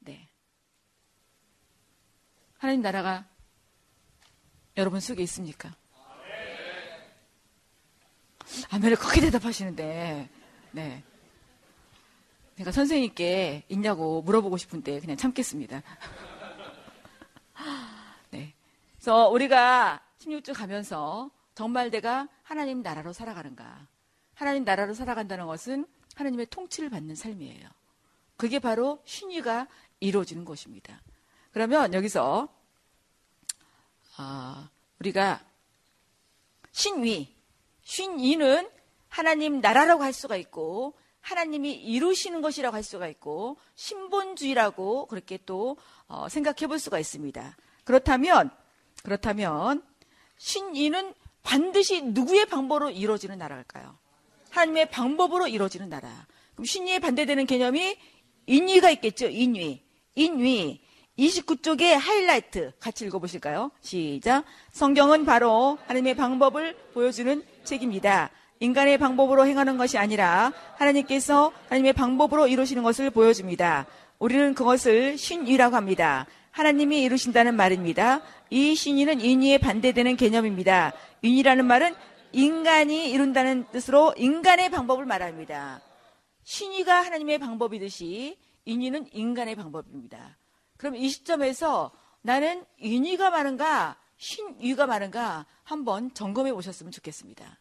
[0.00, 0.28] 네.
[2.60, 3.24] 하나님 나라가
[4.76, 5.74] 여러분 속에 있습니까?
[8.68, 10.28] 아멘을 크게 대답하시는데,
[10.72, 11.02] 네.
[12.58, 15.82] 제가 선생님께 있냐고 물어보고 싶은데 그냥 참겠습니다.
[18.28, 18.52] 네.
[18.92, 23.88] 그래서 우리가 16주 가면서 정말 내가 하나님 나라로 살아가는가.
[24.34, 27.66] 하나님 나라로 살아간다는 것은 하나님의 통치를 받는 삶이에요.
[28.36, 29.66] 그게 바로 신위가
[30.00, 31.00] 이루어지는 것입니다.
[31.52, 32.48] 그러면 여기서
[34.18, 34.68] 어,
[35.00, 35.40] 우리가
[36.72, 37.34] 신위,
[37.82, 38.70] 신위는
[39.08, 46.28] 하나님 나라라고 할 수가 있고 하나님이 이루시는 것이라고 할 수가 있고 신본주의라고 그렇게 또 어,
[46.28, 47.56] 생각해 볼 수가 있습니다.
[47.84, 48.50] 그렇다면
[49.02, 49.82] 그렇다면
[50.36, 53.98] 신위는 반드시 누구의 방법으로 이루어지는 나라일까요?
[54.50, 56.26] 하나님의 방법으로 이루어지는 나라.
[56.54, 57.96] 그럼 신위에 반대되는 개념이
[58.46, 59.28] 인위가 있겠죠.
[59.28, 59.82] 인위.
[60.14, 60.82] 인위.
[61.20, 63.70] 29쪽의 하이라이트 같이 읽어보실까요?
[63.82, 64.44] 시작.
[64.72, 68.30] 성경은 바로 하나님의 방법을 보여주는 책입니다.
[68.60, 73.86] 인간의 방법으로 행하는 것이 아니라 하나님께서 하나님의 방법으로 이루시는 것을 보여줍니다.
[74.18, 76.26] 우리는 그것을 신위라고 합니다.
[76.52, 78.22] 하나님이 이루신다는 말입니다.
[78.48, 80.92] 이 신위는 인위에 반대되는 개념입니다.
[81.22, 81.94] 인위라는 말은
[82.32, 85.80] 인간이 이룬다는 뜻으로 인간의 방법을 말합니다.
[86.44, 90.39] 신위가 하나님의 방법이듯이 인위는 인간의 방법입니다.
[90.80, 97.58] 그럼 이 시점에서 나는 인위가 많은가 신위가 많은가 한번 점검해 보셨으면 좋겠습니다.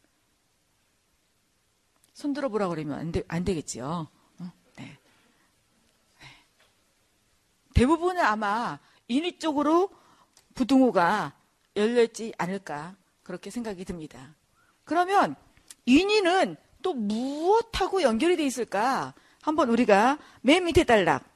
[2.13, 4.07] 손 들어보라 그러면 안, 되, 안 되겠지요.
[4.39, 4.51] 어?
[4.77, 4.97] 네.
[6.21, 6.27] 네.
[7.73, 8.79] 대부분은 아마
[9.09, 9.89] 인위 쪽으로
[10.55, 11.33] 부등호가
[11.75, 14.33] 열려있지 않을까 그렇게 생각이 듭니다.
[14.85, 15.35] 그러면
[15.85, 19.13] 인위는 또 무엇하고 연결이 돼 있을까?
[19.41, 21.28] 한번 우리가 맨 밑에 딸락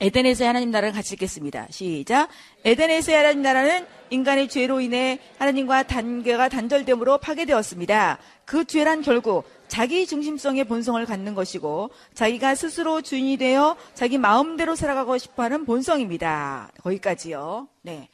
[0.00, 1.66] 에덴에서의 하나님 나라를 같이 읽겠습니다.
[1.70, 2.28] 시작.
[2.64, 8.18] 에덴에서의 하나님 나라는 인간의 죄로 인해 하나님과 단계가 단절됨으로 파괴되었습니다.
[8.44, 15.18] 그 죄란 결국 자기 중심성의 본성을 갖는 것이고 자기가 스스로 주인이 되어 자기 마음대로 살아가고
[15.18, 16.70] 싶어 하는 본성입니다.
[16.80, 17.66] 거기까지요.
[17.82, 18.08] 네.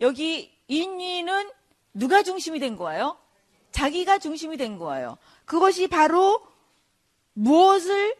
[0.00, 1.48] 여기 인위는
[1.94, 3.16] 누가 중심이 된 거예요?
[3.70, 5.16] 자기가 중심이 된 거예요.
[5.44, 6.40] 그것이 바로
[7.34, 8.16] 무엇을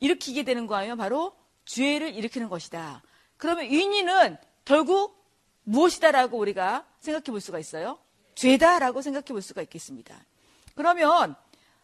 [0.00, 0.96] 일으키게 되는 거예요?
[0.96, 1.32] 바로
[1.72, 3.02] 죄를 일으키는 것이다.
[3.38, 5.16] 그러면 인위는 결국
[5.64, 7.98] 무엇이다라고 우리가 생각해 볼 수가 있어요?
[8.34, 10.14] 죄다라고 생각해 볼 수가 있겠습니다.
[10.74, 11.34] 그러면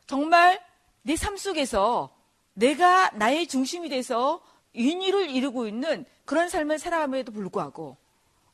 [0.07, 0.63] 정말
[1.03, 2.15] 내 삶 속에서
[2.53, 4.43] 내가 나의 중심이 돼서
[4.75, 7.97] 인위를 이루고 있는 그런 삶을 살아감에도 불구하고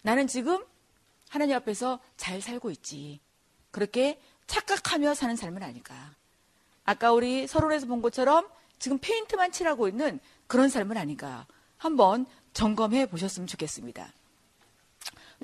[0.03, 0.65] 나는 지금
[1.29, 3.19] 하나님 앞에서 잘 살고 있지.
[3.73, 6.15] 그렇게 착각하며 사는 삶은 아닐까.
[6.85, 8.47] 아까 우리 서론에서 본 것처럼
[8.79, 11.47] 지금 페인트만 칠하고 있는 그런 삶은 아닌가.
[11.77, 14.13] 한번 점검해 보셨으면 좋겠습니다.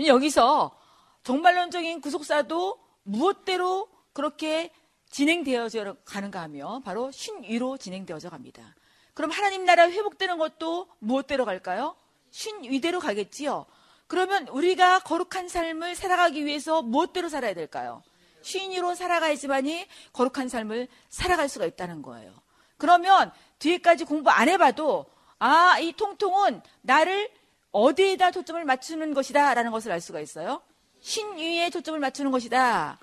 [0.07, 0.77] 여기서
[1.25, 4.73] 정말론적인 구속사도 무엇대로 그렇게
[5.11, 8.75] 진행되어져 가는가 하면 바로 신위로 진행되어져 갑니다.
[9.15, 11.97] 그럼 하나님 나라 회복되는 것도 무엇대로 갈까요?
[12.31, 13.67] 신위대로 가겠지요.
[14.07, 18.03] 그러면 우리가 거룩한 삶을 살아가기 위해서 무엇대로 살아야 될까요?
[18.43, 22.33] 신위로 살아가야지만이 거룩한 삶을 살아갈 수가 있다는 거예요.
[22.77, 23.31] 그러면
[23.61, 25.07] 뒤에까지 공부 안 해봐도
[25.39, 27.31] 아, 이 통통은 나를
[27.73, 30.61] 어디에다 초점을 맞추는 것이다 라는 것을 알 수가 있어요.
[31.01, 32.99] 신위에 초점을 맞추는 것이다.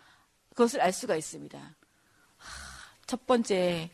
[0.50, 1.60] 그것을 알 수가 있습니다.
[3.08, 3.90] 첫 번째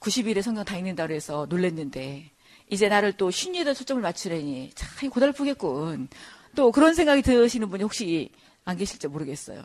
[0.00, 2.30] 90일에 성경 다 읽는다 그래서 놀랬는데
[2.70, 6.08] 이제 나를 또 신위에다 초점을 맞추려니 참 고달프겠군.
[6.54, 8.30] 또 그런 생각이 드시는 분이 혹시
[8.64, 9.62] 안 계실지 모르겠어요.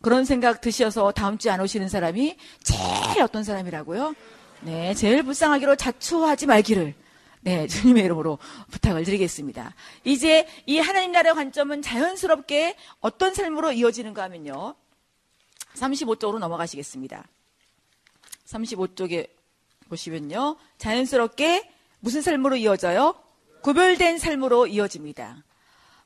[0.00, 4.14] 그런 생각 드셔서 다음 주에 안 오시는 사람이 제일 어떤 사람이라고요?
[4.62, 6.94] 네, 제일 불쌍하기로 자초하지 말기를
[7.42, 8.38] 네, 주님의 이름으로
[8.70, 9.74] 부탁을 드리겠습니다.
[10.04, 14.74] 이제 이 하나님 나라의 관점은 자연스럽게 어떤 삶으로 이어지는가 하면요.
[15.76, 17.24] 35쪽으로 넘어가시겠습니다.
[18.46, 19.30] 35쪽에
[19.88, 20.56] 보시면요.
[20.76, 23.14] 자연스럽게 무슨 삶으로 이어져요?
[23.62, 25.44] 구별된 삶으로 이어집니다.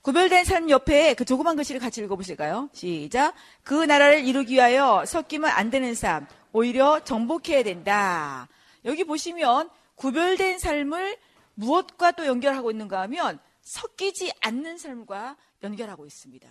[0.02, 2.68] 구별된 삶 옆에 그 조그만 글씨를 같이 읽어보실까요?
[2.72, 3.34] 시작.
[3.62, 8.48] 그 나라를 이루기 위하여 섞이면 안 되는 삶, 오히려 정복해야 된다.
[8.84, 11.18] 여기 보시면 구별된 삶을
[11.54, 16.48] 무엇과 또 연결하고 있는가 하면 섞이지 않는 삶과 연결하고 있습니다.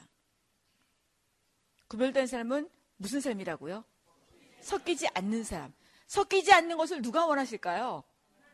[1.87, 3.85] 구별된 삶은 무슨 삶이라고요?
[4.59, 5.73] 섞이지 않는 삶.
[6.07, 8.03] 섞이지 않는 것을 누가 원하실까요?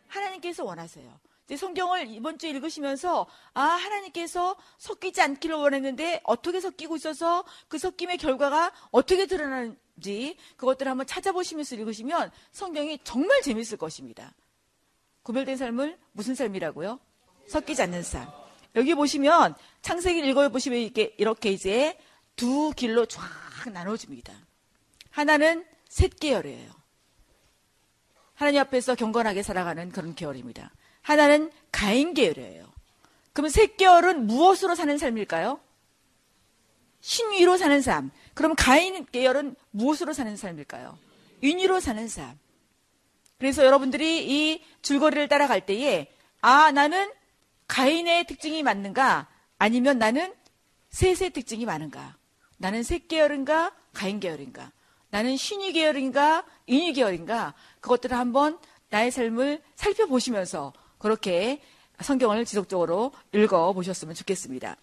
[0.07, 1.19] 하나님께서 원하세요.
[1.45, 3.25] 이제 성경을 이번 주에 읽으시면서
[3.55, 10.89] 아 하나님께서 섞이지 않기를 원했는데 어떻게 섞이고 있어서 그 섞임의 결과가 어떻게 드러나는 지 그것들을
[10.89, 14.33] 한번 찾아보시면서 읽으시면 성경이 정말 재밌을 것입니다.
[15.23, 16.99] 구별된 삶을 무슨 삶이라고요?
[17.47, 18.27] 섞이지 않는 삶.
[18.75, 21.97] 여기 보시면 창세기를 읽어보시면 이렇게, 이렇게 이제
[22.35, 23.21] 두 길로 쫙
[23.71, 24.33] 나눠집니다.
[25.09, 26.71] 하나는 셋 계열이에요.
[28.35, 30.71] 하나님 앞에서 경건하게 살아가는 그런 계열입니다.
[31.01, 32.69] 하나는 가인 계열이에요.
[33.33, 35.59] 그러면 셋 계열은 무엇으로 사는 삶일까요?
[37.01, 38.11] 신위로 사는 삶.
[38.33, 40.97] 그럼 가인 계열은 무엇으로 사는 삶일까요?
[41.43, 42.37] 윤위로 사는 삶.
[43.37, 47.11] 그래서 여러분들이 이 줄거리를 따라갈 때에 아 나는
[47.67, 49.27] 가인의 특징이 맞는가
[49.57, 50.33] 아니면 나는
[50.89, 52.17] 셋의 특징이 많은가
[52.57, 54.71] 나는 셋 계열인가 가인 계열인가
[55.09, 61.61] 나는 신위 계열인가 인위 계열인가 그것들을 한번 나의 삶을 살펴보시면서 그렇게
[62.01, 64.75] 성경을 지속적으로 읽어 보셨으면 좋겠습니다.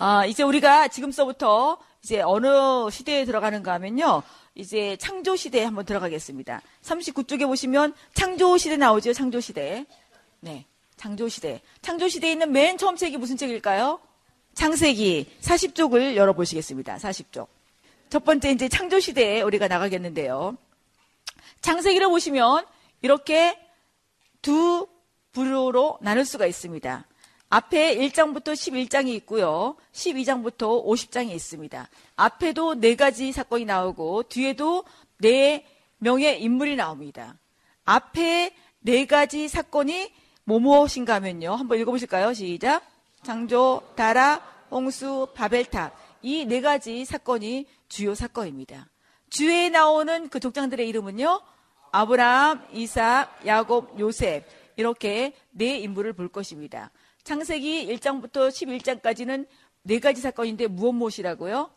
[0.00, 4.22] 아, 이제 우리가 지금서부터 이제 어느 시대에 들어가는가 하면요.
[4.54, 6.62] 이제 창조 시대에 한번 들어가겠습니다.
[6.82, 9.12] 39쪽에 보시면 창조 시대 나오죠.
[9.12, 9.86] 창조 시대.
[10.38, 10.66] 네.
[10.96, 11.60] 창조 시대.
[11.82, 13.98] 창조 시대에 있는 맨 처음 책이 무슨 책일까요?
[14.54, 16.96] 창세기 40쪽을 열어 보시겠습니다.
[16.98, 17.48] 40쪽.
[18.08, 20.56] 첫 번째 이제 창조 시대에 우리가 나가겠는데요.
[21.60, 22.64] 창세기를 보시면
[23.02, 23.58] 이렇게
[24.42, 24.86] 두
[25.32, 27.04] 부류로 나눌 수가 있습니다.
[27.50, 29.76] 앞에 1장부터 11장이 있고요.
[29.92, 31.88] 12장부터 50장이 있습니다.
[32.16, 34.84] 앞에도 네 가지 사건이 나오고 뒤에도
[35.18, 35.66] 네
[35.98, 37.36] 명의 인물이 나옵니다.
[37.84, 40.12] 앞에 네 가지 사건이
[40.44, 41.54] 뭐 무엇인가 하면요.
[41.54, 42.34] 한번 읽어보실까요?
[42.34, 42.82] 시작.
[43.22, 46.08] 창조, 다라, 홍수, 바벨탑.
[46.22, 48.88] 이 네 가지 사건이 주요 사건입니다.
[49.30, 51.40] 주에 나오는 그 족장들의 이름은요.
[51.92, 54.44] 아브라함, 이삭, 야곱, 요셉.
[54.76, 56.90] 이렇게 네 인물을 볼 것입니다.
[57.28, 59.46] 창세기 1장부터 11장까지는
[59.82, 61.68] 네 가지 사건인데 무엇 무엇이라고요?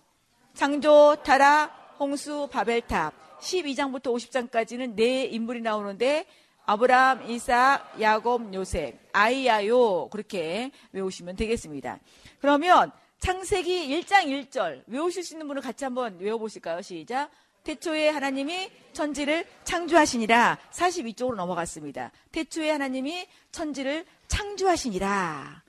[0.53, 1.65] 창조, 타라,
[1.99, 3.13] 홍수, 바벨탑.
[3.41, 6.25] 12장부터 50장까지는 네 인물이 나오는데
[6.65, 11.99] 아브라함, 이삭, 야곱, 요셉, 아이야요 그렇게 외우시면 되겠습니다.
[12.39, 16.81] 그러면 창세기 1장 1절 외우실 수 있는 분을 같이 한번 외워보실까요?
[16.81, 17.29] 시작.
[17.63, 22.11] 태초에 하나님이 천지를 창조하시니라 42쪽으로 넘어갔습니다.
[22.31, 25.63] 태초에 하나님이 천지를 창조하시니라.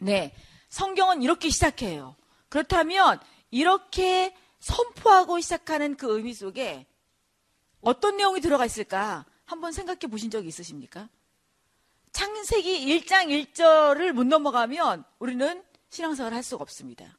[0.00, 0.34] 네.
[0.70, 2.16] 성경은 이렇게 시작해요.
[2.48, 6.86] 그렇다면 이렇게 선포하고 시작하는 그 의미 속에
[7.82, 9.26] 어떤 내용이 들어가 있을까?
[9.44, 11.08] 한번 생각해 보신 적이 있으십니까?
[12.12, 17.18] 창세기 1장 1절을 못 넘어가면 우리는 신앙생활을 할 수가 없습니다.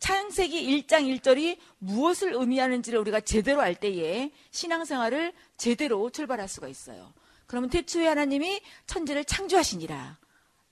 [0.00, 7.12] 창세기 1장 1절이 무엇을 의미하는지를 우리가 제대로 알 때에 신앙생활을 제대로 출발할 수가 있어요.
[7.48, 10.18] 그러면 태초에 하나님이 천지를 창조하시니라.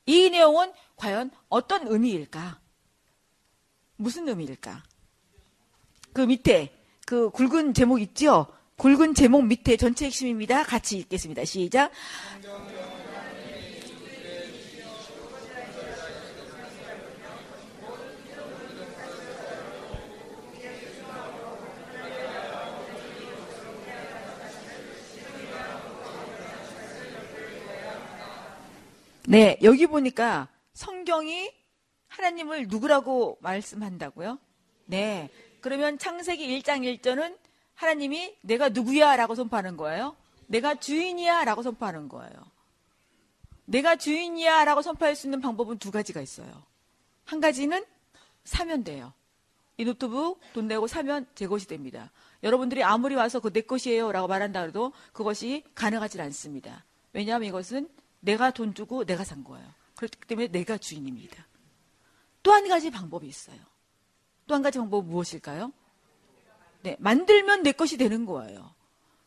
[0.05, 2.61] 이 내용은 과연 어떤 의미일까?
[3.97, 4.85] 무슨 의미일까?
[6.13, 6.73] 그 밑에
[7.07, 8.47] 그 굵은 제목 있죠?
[8.77, 10.65] 굵은 제목 밑에 전체 핵심입니다.
[10.65, 11.47] 같이 읽겠습니다.
[11.47, 11.91] 시작.
[29.29, 31.53] 네, 여기 보니까 성경이
[32.09, 34.39] 하나님을 누구라고 말씀한다고요?
[34.87, 35.31] 네.
[35.61, 37.37] 그러면 창세기 1장 1절은
[37.75, 40.15] 하나님이 내가 누구야 라고 선포하는 거예요.
[40.47, 42.31] 내가 주인이야 라고 선포하는 거예요.
[43.65, 46.63] 내가 주인이야 라고 선포할 수 있는 방법은 두 가지가 있어요.
[47.25, 47.85] 한 가지는
[48.45, 49.13] 사면 돼요.
[49.77, 52.13] 이 노트북 돈 내고 사면 제 것이 됩니다.
[52.45, 56.85] 여러분들이 아무리 와서 그 내 것이에요 라고 말한다 해도 그것이 가능하지 않습니다.
[57.13, 57.89] 왜냐하면 이것은
[58.21, 59.67] 내가 돈 주고 내가 산 거예요.
[59.97, 61.47] 그렇기 때문에 내가 주인입니다.
[62.43, 63.59] 또 한 가지 방법이 있어요.
[64.47, 65.73] 또 한 가지 방법은 무엇일까요?
[66.83, 68.75] 네, 만들면 내 것이 되는 거예요.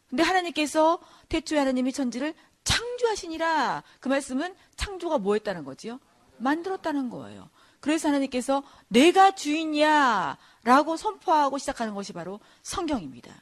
[0.10, 2.34] 근데 하나님께서 태초에 하나님이 천지를
[2.64, 3.84] 창조하시니라.
[4.00, 6.00] 그 말씀은 창조가 뭐 했다는 거지요?
[6.38, 7.50] 만들었다는 거예요.
[7.80, 13.34] 그래서 하나님께서 내가 주인이야 라고 선포하고 시작하는 것이 바로 성경입니다.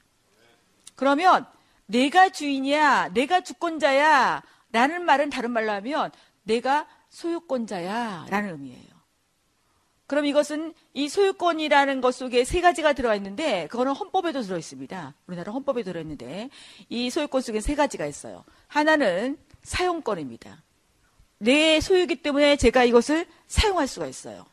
[0.95, 1.45] 그러면
[1.86, 4.43] 내가 주인이야, 내가 주권자야
[4.78, 6.11] 라는 말은 다른 말로 하면
[6.43, 8.97] 내가 소유권자야 라는 의미예요.
[10.05, 15.15] 그럼 이것은 이 소유권이라는 것 속에 세 가지가 들어가 있는데 그거는 헌법에도 들어 있습니다.
[15.25, 16.51] 우리나라 헌법에 들어 있는데
[16.89, 18.45] 이 소유권 속에 세 가지가 있어요.
[18.67, 20.61] 하나는 사용권입니다.
[21.39, 24.45] 내 소유이기 때문에 제가 이것을 사용할 수가 있어요.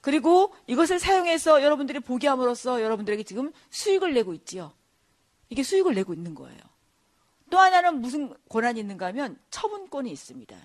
[0.00, 4.72] 그리고 이것을 사용해서 여러분들이 보게 함으로써 여러분들에게 지금 수익을 내고 있지요.
[5.48, 6.58] 이게 수익을 내고 있는 거예요.
[7.50, 10.56] 또 하나는 무슨 권한이 있는가 하면 처분권이 있습니다.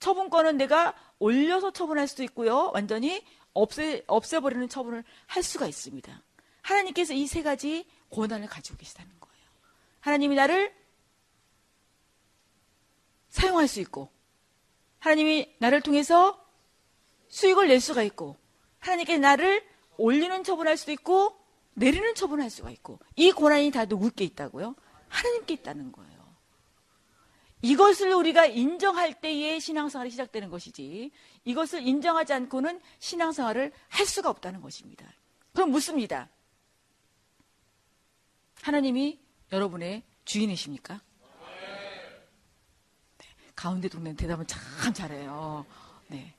[0.00, 2.70] 처분권은 내가 올려서 처분할 수도 있고요.
[2.74, 6.22] 완전히 없애, 없애버리는 처분을 할 수가 있습니다.
[6.62, 9.46] 하나님께서 이 세 가지 권한을 가지고 계시다는 거예요.
[10.00, 10.74] 하나님이 나를
[13.28, 14.10] 사용할 수 있고,
[14.98, 16.40] 하나님이 나를 통해서
[17.28, 18.36] 수익을 낼 수가 있고,
[18.78, 19.64] 하나님께 나를
[19.96, 21.36] 올리는 처분할 수도 있고,
[21.74, 24.76] 내리는 처분할 수가 있고, 이 권한이 다 누구께 있다고요?
[25.14, 26.24] 하나님께 있다는 거예요.
[27.62, 31.10] 이것을 우리가 인정할 때에 신앙생활이 시작되는 것이지
[31.44, 35.06] 이것을 인정하지 않고는 신앙생활을 할 수가 없다는 것입니다.
[35.54, 36.28] 그럼 묻습니다.
[38.60, 39.18] 하나님이
[39.50, 41.00] 여러분의 주인이십니까?
[43.18, 45.64] 네, 가운데 동네는 대답을 참 잘해요.
[46.08, 46.34] 네.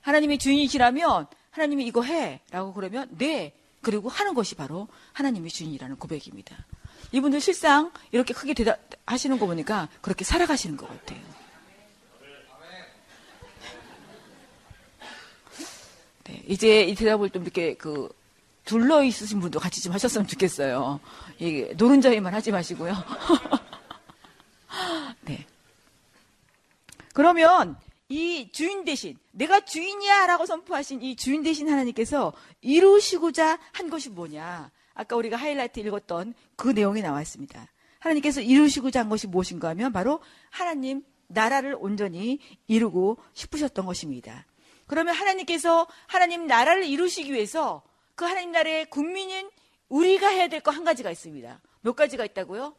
[0.00, 6.66] 하나님이 주인이시라면 하나님이 이거 해 라고 그러면 네 그리고 하는 것이 바로 하나님의 주인이라는 고백입니다.
[7.14, 11.20] 이분들 실상 이렇게 크게 대답하시는 거 보니까 그렇게 살아가시는 것 같아요.
[16.24, 18.08] 네, 이제 이 대답을 좀 이렇게 그
[18.64, 20.98] 둘러 있으신 분도 같이 좀 하셨으면 좋겠어요.
[21.38, 22.94] 이 노른자위만 하지 마시고요.
[25.22, 25.46] 네.
[27.12, 27.76] 그러면
[28.08, 34.72] 이 주인 대신 내가 주인이야라고 선포하신 이 주인 대신 하나님께서 이루시고자 한 것이 뭐냐?
[34.94, 37.68] 아까 우리가 하이라이트 읽었던 그 내용이 나와 있습니다.
[37.98, 40.20] 하나님께서 이루시고자 한 것이 무엇인가 하면 바로
[40.50, 44.46] 하나님 나라를 온전히 이루고 싶으셨던 것입니다.
[44.86, 47.82] 그러면 하나님께서 하나님 나라를 이루시기 위해서
[48.14, 49.50] 그 하나님 나라의 국민인
[49.88, 51.60] 우리가 해야 될 거 한 가지가 있습니다.
[51.80, 52.74] 몇 가지가 있다고요?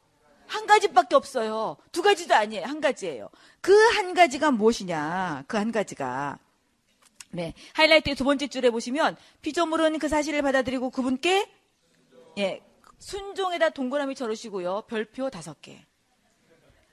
[0.47, 1.76] 한 가지밖에 없어요.
[1.91, 2.66] 두 가지도 아니에요.
[2.66, 3.30] 한 가지예요.
[3.61, 5.45] 그 한 가지가 무엇이냐?
[5.47, 6.38] 그 한 가지가
[7.32, 11.49] 네 하이라이트 두 번째 줄에 보시면 피조물은 그 사실을 받아들이고 그분께
[12.38, 12.61] 예,
[12.99, 15.86] 순종에다 동그라미 쳐으시고요 별표 다섯 개.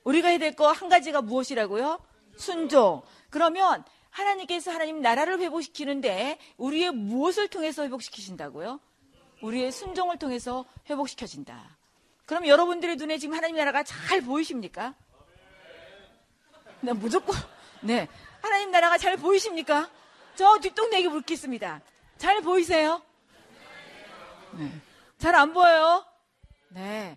[0.04, 1.98] 우리가 해야 될 거 한 가지가 무엇이라고요?
[2.36, 3.02] 순종.
[3.30, 8.80] 그러면 하나님께서 하나님 나라를 회복시키는데 우리의 무엇을 통해서 회복시키신다고요?
[9.42, 11.78] 우리의 순종을 통해서 회복시켜진다.
[12.26, 14.94] 그럼 여러분들의 눈에 지금 하나님 나라가 잘 보이십니까?
[16.80, 17.36] 네, 무조건,
[17.80, 18.08] 네.
[18.40, 19.90] 하나님 나라가 잘 보이십니까?
[20.34, 21.80] 저 뒷동네에게 묻겠습니다.
[22.18, 23.02] 잘 보이세요?
[24.58, 24.70] 네.
[25.22, 26.04] 잘 안 보여요?
[26.70, 27.16] 네.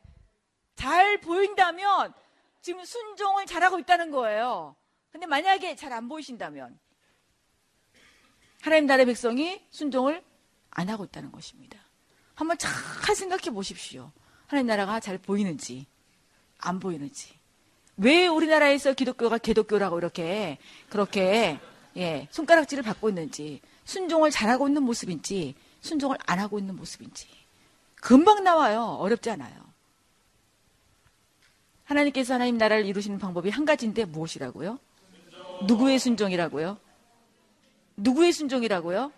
[0.76, 2.14] 잘 보인다면
[2.62, 4.76] 지금 순종을 잘하고 있다는 거예요.
[5.12, 6.78] 근데 만약에 잘 안 보이신다면
[8.62, 10.24] 하나님 나라의 백성이 순종을
[10.70, 11.80] 안 하고 있다는 것입니다.
[12.36, 14.12] 한번 잘 생각해 보십시오.
[14.46, 15.88] 하나님 나라가 잘 보이는지
[16.60, 17.34] 안 보이는지.
[17.98, 21.60] 왜 우리나라에서 기독교가 개독교라고 이렇게 그렇게
[21.98, 27.45] 예, 손가락질을 받고 있는지 순종을 잘하고 있는 모습인지 순종을 안 하고 있는 모습인지.
[28.06, 28.98] 금방 나와요.
[29.00, 29.66] 어렵지 않아요.
[31.86, 34.78] 하나님께서 하나님 나라를 이루시는 방법이 한 가지인데 무엇이라고요?
[35.64, 36.78] 누구의 순종이라고요?
[37.98, 39.12] 누구의 순종이라고요?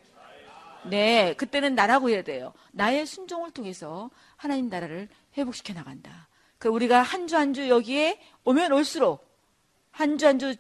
[0.90, 2.54] 네, 그때는 나라고 해야 돼요.
[2.72, 6.30] 나의 순종을 통해서 하나님 나라를 회복시켜 나간다.
[6.58, 9.28] 그 우리가 한 주 한 주 여기에 오면 올수록
[9.92, 10.56] 한 주 한 주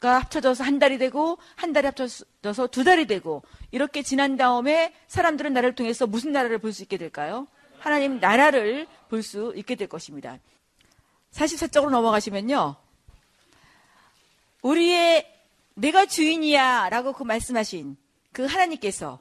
[0.00, 5.54] 가 합쳐져서 한 달이 되고 한 달이 합쳐져서 두 달이 되고 이렇게 지난 다음에 사람들은
[5.54, 7.46] 나를 통해서 무슨 나라를 볼 수 있게 될까요?
[7.78, 10.38] 하나님 나라를 볼 수 있게 될 것입니다.
[11.32, 12.76] 44쪽으로 넘어가시면요.
[14.62, 15.32] 우리의
[15.74, 17.96] 내가 주인이야 라고 그 말씀하신
[18.32, 19.20] 그 하나님께서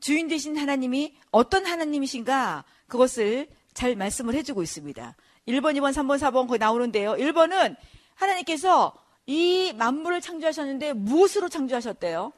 [0.00, 5.14] 주인 되신 하나님이 어떤 하나님이신가 그것을 잘 말씀을 해주고 있습니다.
[5.48, 7.12] 1번, 2번, 3번, 4번 거기 나오는데요.
[7.12, 7.76] 1번은
[8.14, 8.94] 하나님께서
[9.26, 12.32] 이 만물을 창조하셨는데 무엇으로 창조하셨대요?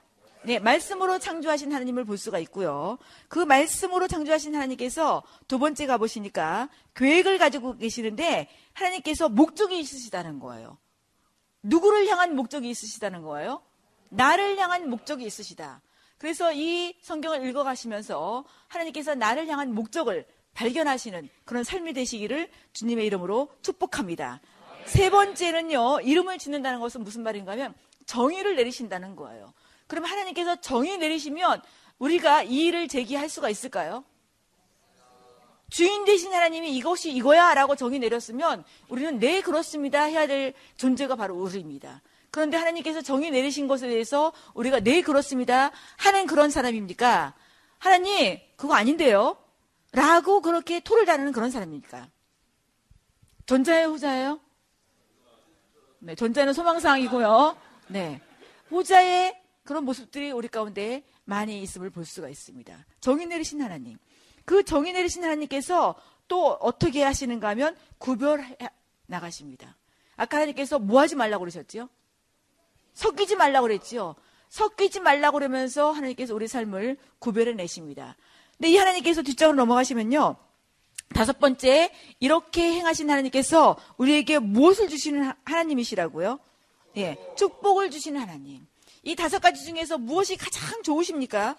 [0.45, 2.99] 네, 말씀으로 창조하신 하나님을 볼 수가 있고요.
[3.29, 10.77] 그 말씀으로 창조하신 하나님께서 두 번째 가보시니까 계획을 가지고 계시는데 하나님께서 목적이 있으시다는 거예요.
[11.63, 13.63] 누구를 향한 목적이 있으시다는 거예요?
[14.11, 15.81] 나를 향한 목적이 있으시다.
[16.19, 24.41] 그래서 이 성경을 읽어가시면서 하나님께서 나를 향한 목적을 발견하시는 그런 삶이 되시기를 주님의 이름으로 축복합니다.
[24.87, 27.75] 세 번째는요, 이름을 짓는다는 것은 무슨 말인가 하면
[28.07, 29.53] 정의를 내리신다는 거예요.
[29.87, 31.63] 그럼 하나님께서 정의 내리시면
[31.99, 34.05] 우리가 이 일을 제기할 수가 있을까요?
[35.71, 41.35] 주인 되신 하나님이 이것이 이거야 라고 정의 내렸으면 우리는 네 그렇습니다 해야 될 존재가 바로
[41.35, 42.03] 우리입니다.
[42.31, 47.35] 그런데 하나님께서 정의 내리신 것에 대해서 우리가 네 그렇습니다 하는 그런 사람입니까?
[47.79, 49.37] 하나님 그거 아닌데요?
[49.93, 52.09] 라고 그렇게 토를 다루는 그런 사람입니까?
[53.47, 54.41] 전자예요 후자예요?
[56.05, 57.57] 네, 전자는 소망사항이고요.
[57.89, 58.21] 네.
[58.69, 62.77] 후자의 그런 모습들이 우리 가운데 많이 있음을 볼 수가 있습니다.
[63.01, 63.97] 정의 내리신 하나님.
[64.45, 65.95] 그 정의 내리신 하나님께서
[66.29, 68.55] 또 어떻게 하시는가 하면 구별해
[69.07, 69.79] 나가십니다.
[70.17, 71.89] 아까 하나님께서 뭐 하지 말라고 그러셨지요?
[72.93, 74.15] 섞이지 말라고 그랬지요.
[74.51, 78.15] 섞이지 말라고 그러면서 하나님께서 우리 삶을 구별해 내십니다.
[78.59, 80.37] 근데 이 하나님께서 뒷장으로 넘어가시면요.
[81.13, 81.91] 다섯 번째,
[82.21, 86.39] 이렇게 행하신 하나님께서 우리에게 무엇을 주시는 하나님이시라고요?
[86.97, 88.67] 예, 축복을 주시는 하나님.
[89.03, 91.57] 이 다섯 가지 중에서 무엇이 가장 좋으십니까?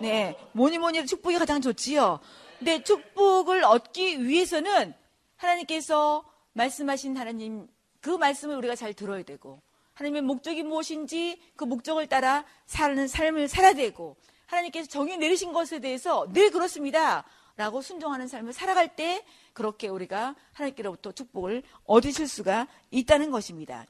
[0.00, 2.20] 네, 뭐니 뭐니 해도 축복이 가장 좋지요.
[2.58, 4.94] 근데 축복을 얻기 위해서는
[5.36, 7.68] 하나님께서 말씀하신 하나님
[8.00, 9.60] 그 말씀을 우리가 잘 들어야 되고
[9.94, 14.16] 하나님의 목적이 무엇인지 그 목적을 따라 사는 삶을 살아야 되고
[14.46, 17.24] 하나님께서 정의 내리신 것에 대해서 네 그렇습니다.
[17.56, 23.86] 라고 순종하는 삶을 살아갈 때 그렇게 우리가 하나님께로부터 축복을 얻으실 수가 있다는 것입니다.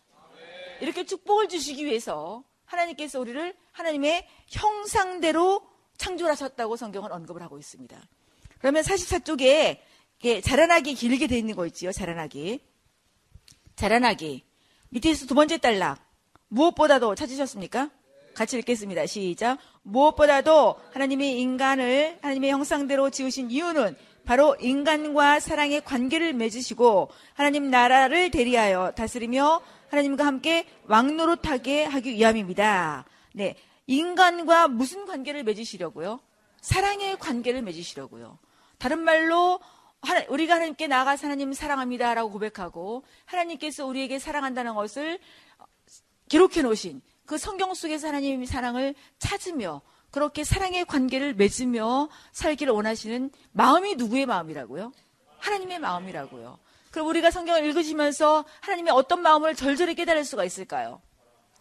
[0.80, 8.00] 이렇게 축복을 주시기 위해서 하나님께서 우리를 하나님의 형상대로 창조하셨다고 성경은 언급을 하고 있습니다.
[8.58, 9.80] 그러면 44쪽에
[10.42, 11.92] 자라나기 길게 돼 있는 거 있지요.
[11.92, 12.60] 자라나기.
[13.76, 14.44] 자라나기.
[14.90, 16.00] 밑에서 두 번째 단락.
[16.48, 17.90] 무엇보다도 찾으셨습니까?
[18.34, 19.06] 같이 읽겠습니다.
[19.06, 19.58] 시작.
[19.82, 28.92] 무엇보다도 하나님이 인간을 하나님의 형상대로 지으신 이유는 바로 인간과 사랑의 관계를 맺으시고 하나님 나라를 대리하여
[28.92, 33.04] 다스리며 하나님과 함께 왕노릇하게 하기 위함입니다.
[33.34, 33.56] 네.
[33.86, 36.20] 인간과 무슨 관계를 맺으시려고요?
[36.60, 38.38] 사랑의 관계를 맺으시려고요.
[38.78, 39.60] 다른 말로
[40.28, 45.18] 우리가 하나님께 나아가서 하나님 사랑합니다라고 고백하고 하나님께서 우리에게 사랑한다는 것을
[46.28, 53.96] 기록해 놓으신 그 성경 속에서 하나님의 사랑을 찾으며 그렇게 사랑의 관계를 맺으며 살기를 원하시는 마음이
[53.96, 54.92] 누구의 마음이라고요?
[55.38, 56.58] 하나님의 마음이라고요.
[56.90, 61.02] 그럼 우리가 성경을 읽으시면서 하나님의 어떤 마음을 절절히 깨달을 수가 있을까요?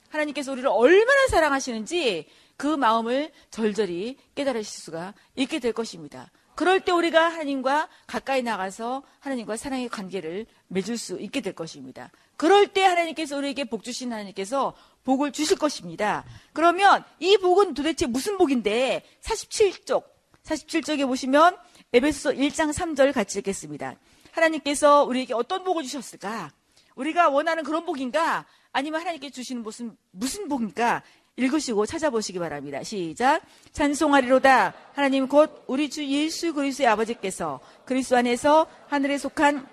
[0.10, 6.30] 하나님께서 우리를 얼마나 사랑하시는지 그 마음을 절절히 깨달으실 수가 있게 될 것입니다.
[6.56, 12.12] 그럴 때 우리가 하나님과 가까이 나가서 하나님과 사랑의 관계를 맺을 수 있게 될 것입니다.
[12.36, 16.26] 그럴 때 하나님께서 우리에게 복 주신 하나님께서 복을 주실 것입니다.
[16.54, 20.04] 그러면 이 복은 도대체 무슨 복인데 47쪽
[20.44, 21.56] 47쪽에 보시면
[21.94, 23.96] 에베소 1장 3절 같이 읽겠습니다.
[24.32, 26.52] 하나님께서 우리에게 어떤 복을 주셨을까?
[26.96, 28.46] 우리가 원하는 그런 복인가?
[28.72, 31.04] 아니면 하나님께 주시는 무슨 무슨 복입니까?
[31.36, 32.84] 읽으시고 찾아보시기 바랍니다.
[32.84, 33.42] 시작.
[33.72, 34.74] 찬송하리로다.
[34.94, 39.68] 하나님 곧 우리 주 예수 그리스도의 아버지께서 그리스도 안에서 하늘에 속한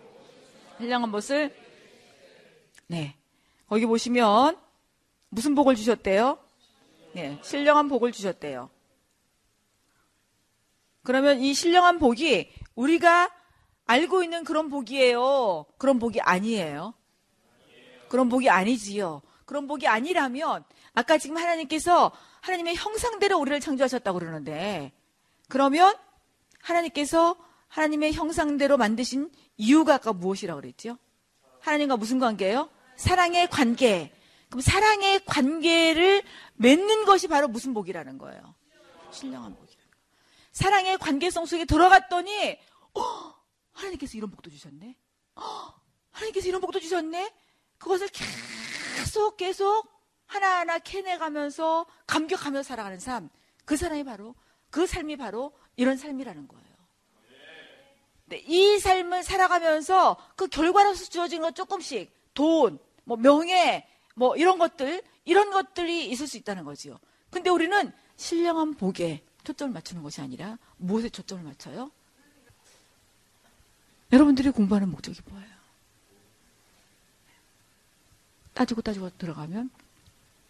[0.81, 1.55] 신령한 것을
[2.87, 3.14] 네.
[3.68, 4.59] 거기 보시면
[5.28, 6.39] 무슨 복을 주셨대요?
[7.14, 7.39] 네.
[7.43, 8.70] 신령한 복을 주셨대요.
[11.03, 13.31] 그러면 이 신령한 복이 우리가
[13.87, 15.66] 알고 있는 그런 복이에요.
[15.78, 16.95] 그런 복이 아니에요.
[18.09, 19.22] 그런 복이 아니지요.
[19.45, 20.64] 그런 복이 아니라면
[20.95, 24.93] 아까 지금 하나님께서 하나님의 형상대로 우리를 창조하셨다고 그러는데
[25.49, 25.95] 그러면
[26.62, 27.37] 하나님께서
[27.68, 29.31] 하나님의 형상대로 만드신
[29.61, 30.97] 이유가 아까 무엇이라고 그랬죠?
[31.61, 32.71] 하나님과 무슨 관계예요?
[32.97, 34.11] 사랑의 관계.
[34.49, 36.23] 그럼 사랑의 관계를
[36.55, 38.55] 맺는 것이 바로 무슨 복이라는 거예요?
[39.13, 40.07] 신령한 복이라는 거예요.
[40.53, 42.59] 사랑의 관계성 속에 들어갔더니
[42.95, 43.35] 어,
[43.73, 44.97] 하나님께서 이런 복도 주셨네.
[45.37, 45.43] 어,
[46.11, 47.31] 하나님께서 이런 복도 주셨네.
[47.77, 49.89] 그것을 계속 계속
[50.25, 53.29] 하나하나 캐내가면서 감격하며 살아가는 삶.
[53.67, 54.35] 그 사람이 바로
[54.71, 56.70] 그 삶이 바로 이런 삶이라는 거예요.
[58.31, 65.03] 네, 이 삶을 살아가면서 그 결과로서 주어진 것 조금씩 돈, 뭐 명예, 뭐 이런 것들
[65.24, 66.99] 이런 것들이 있을 수 있다는 거지요.
[67.31, 71.91] 근데 우리는 신령한 복에 초점을 맞추는 것이 아니라 무엇에 초점을 맞춰요?
[74.12, 75.51] 여러분들이 공부하는 목적이 뭐예요?
[78.55, 79.70] 따지고 따지고 들어가면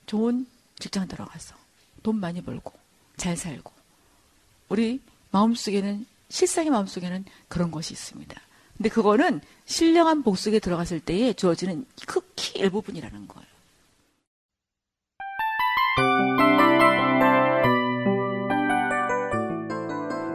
[0.05, 0.47] 좋은
[0.79, 1.55] 직장 들어가서
[2.03, 2.73] 돈 많이 벌고
[3.17, 3.73] 잘 살고
[4.69, 5.01] 우리
[5.31, 8.41] 마음속에는 실상의 마음속에는 그런 것이 있습니다.
[8.77, 13.51] 근데 그거는 신령한 복 속에 들어갔을 때에 주어지는 극히 일부분이라는 거예요.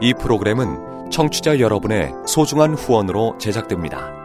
[0.02, 4.25] 이 프로그램은 청취자 여러분의 소중한 후원으로 제작됩니다.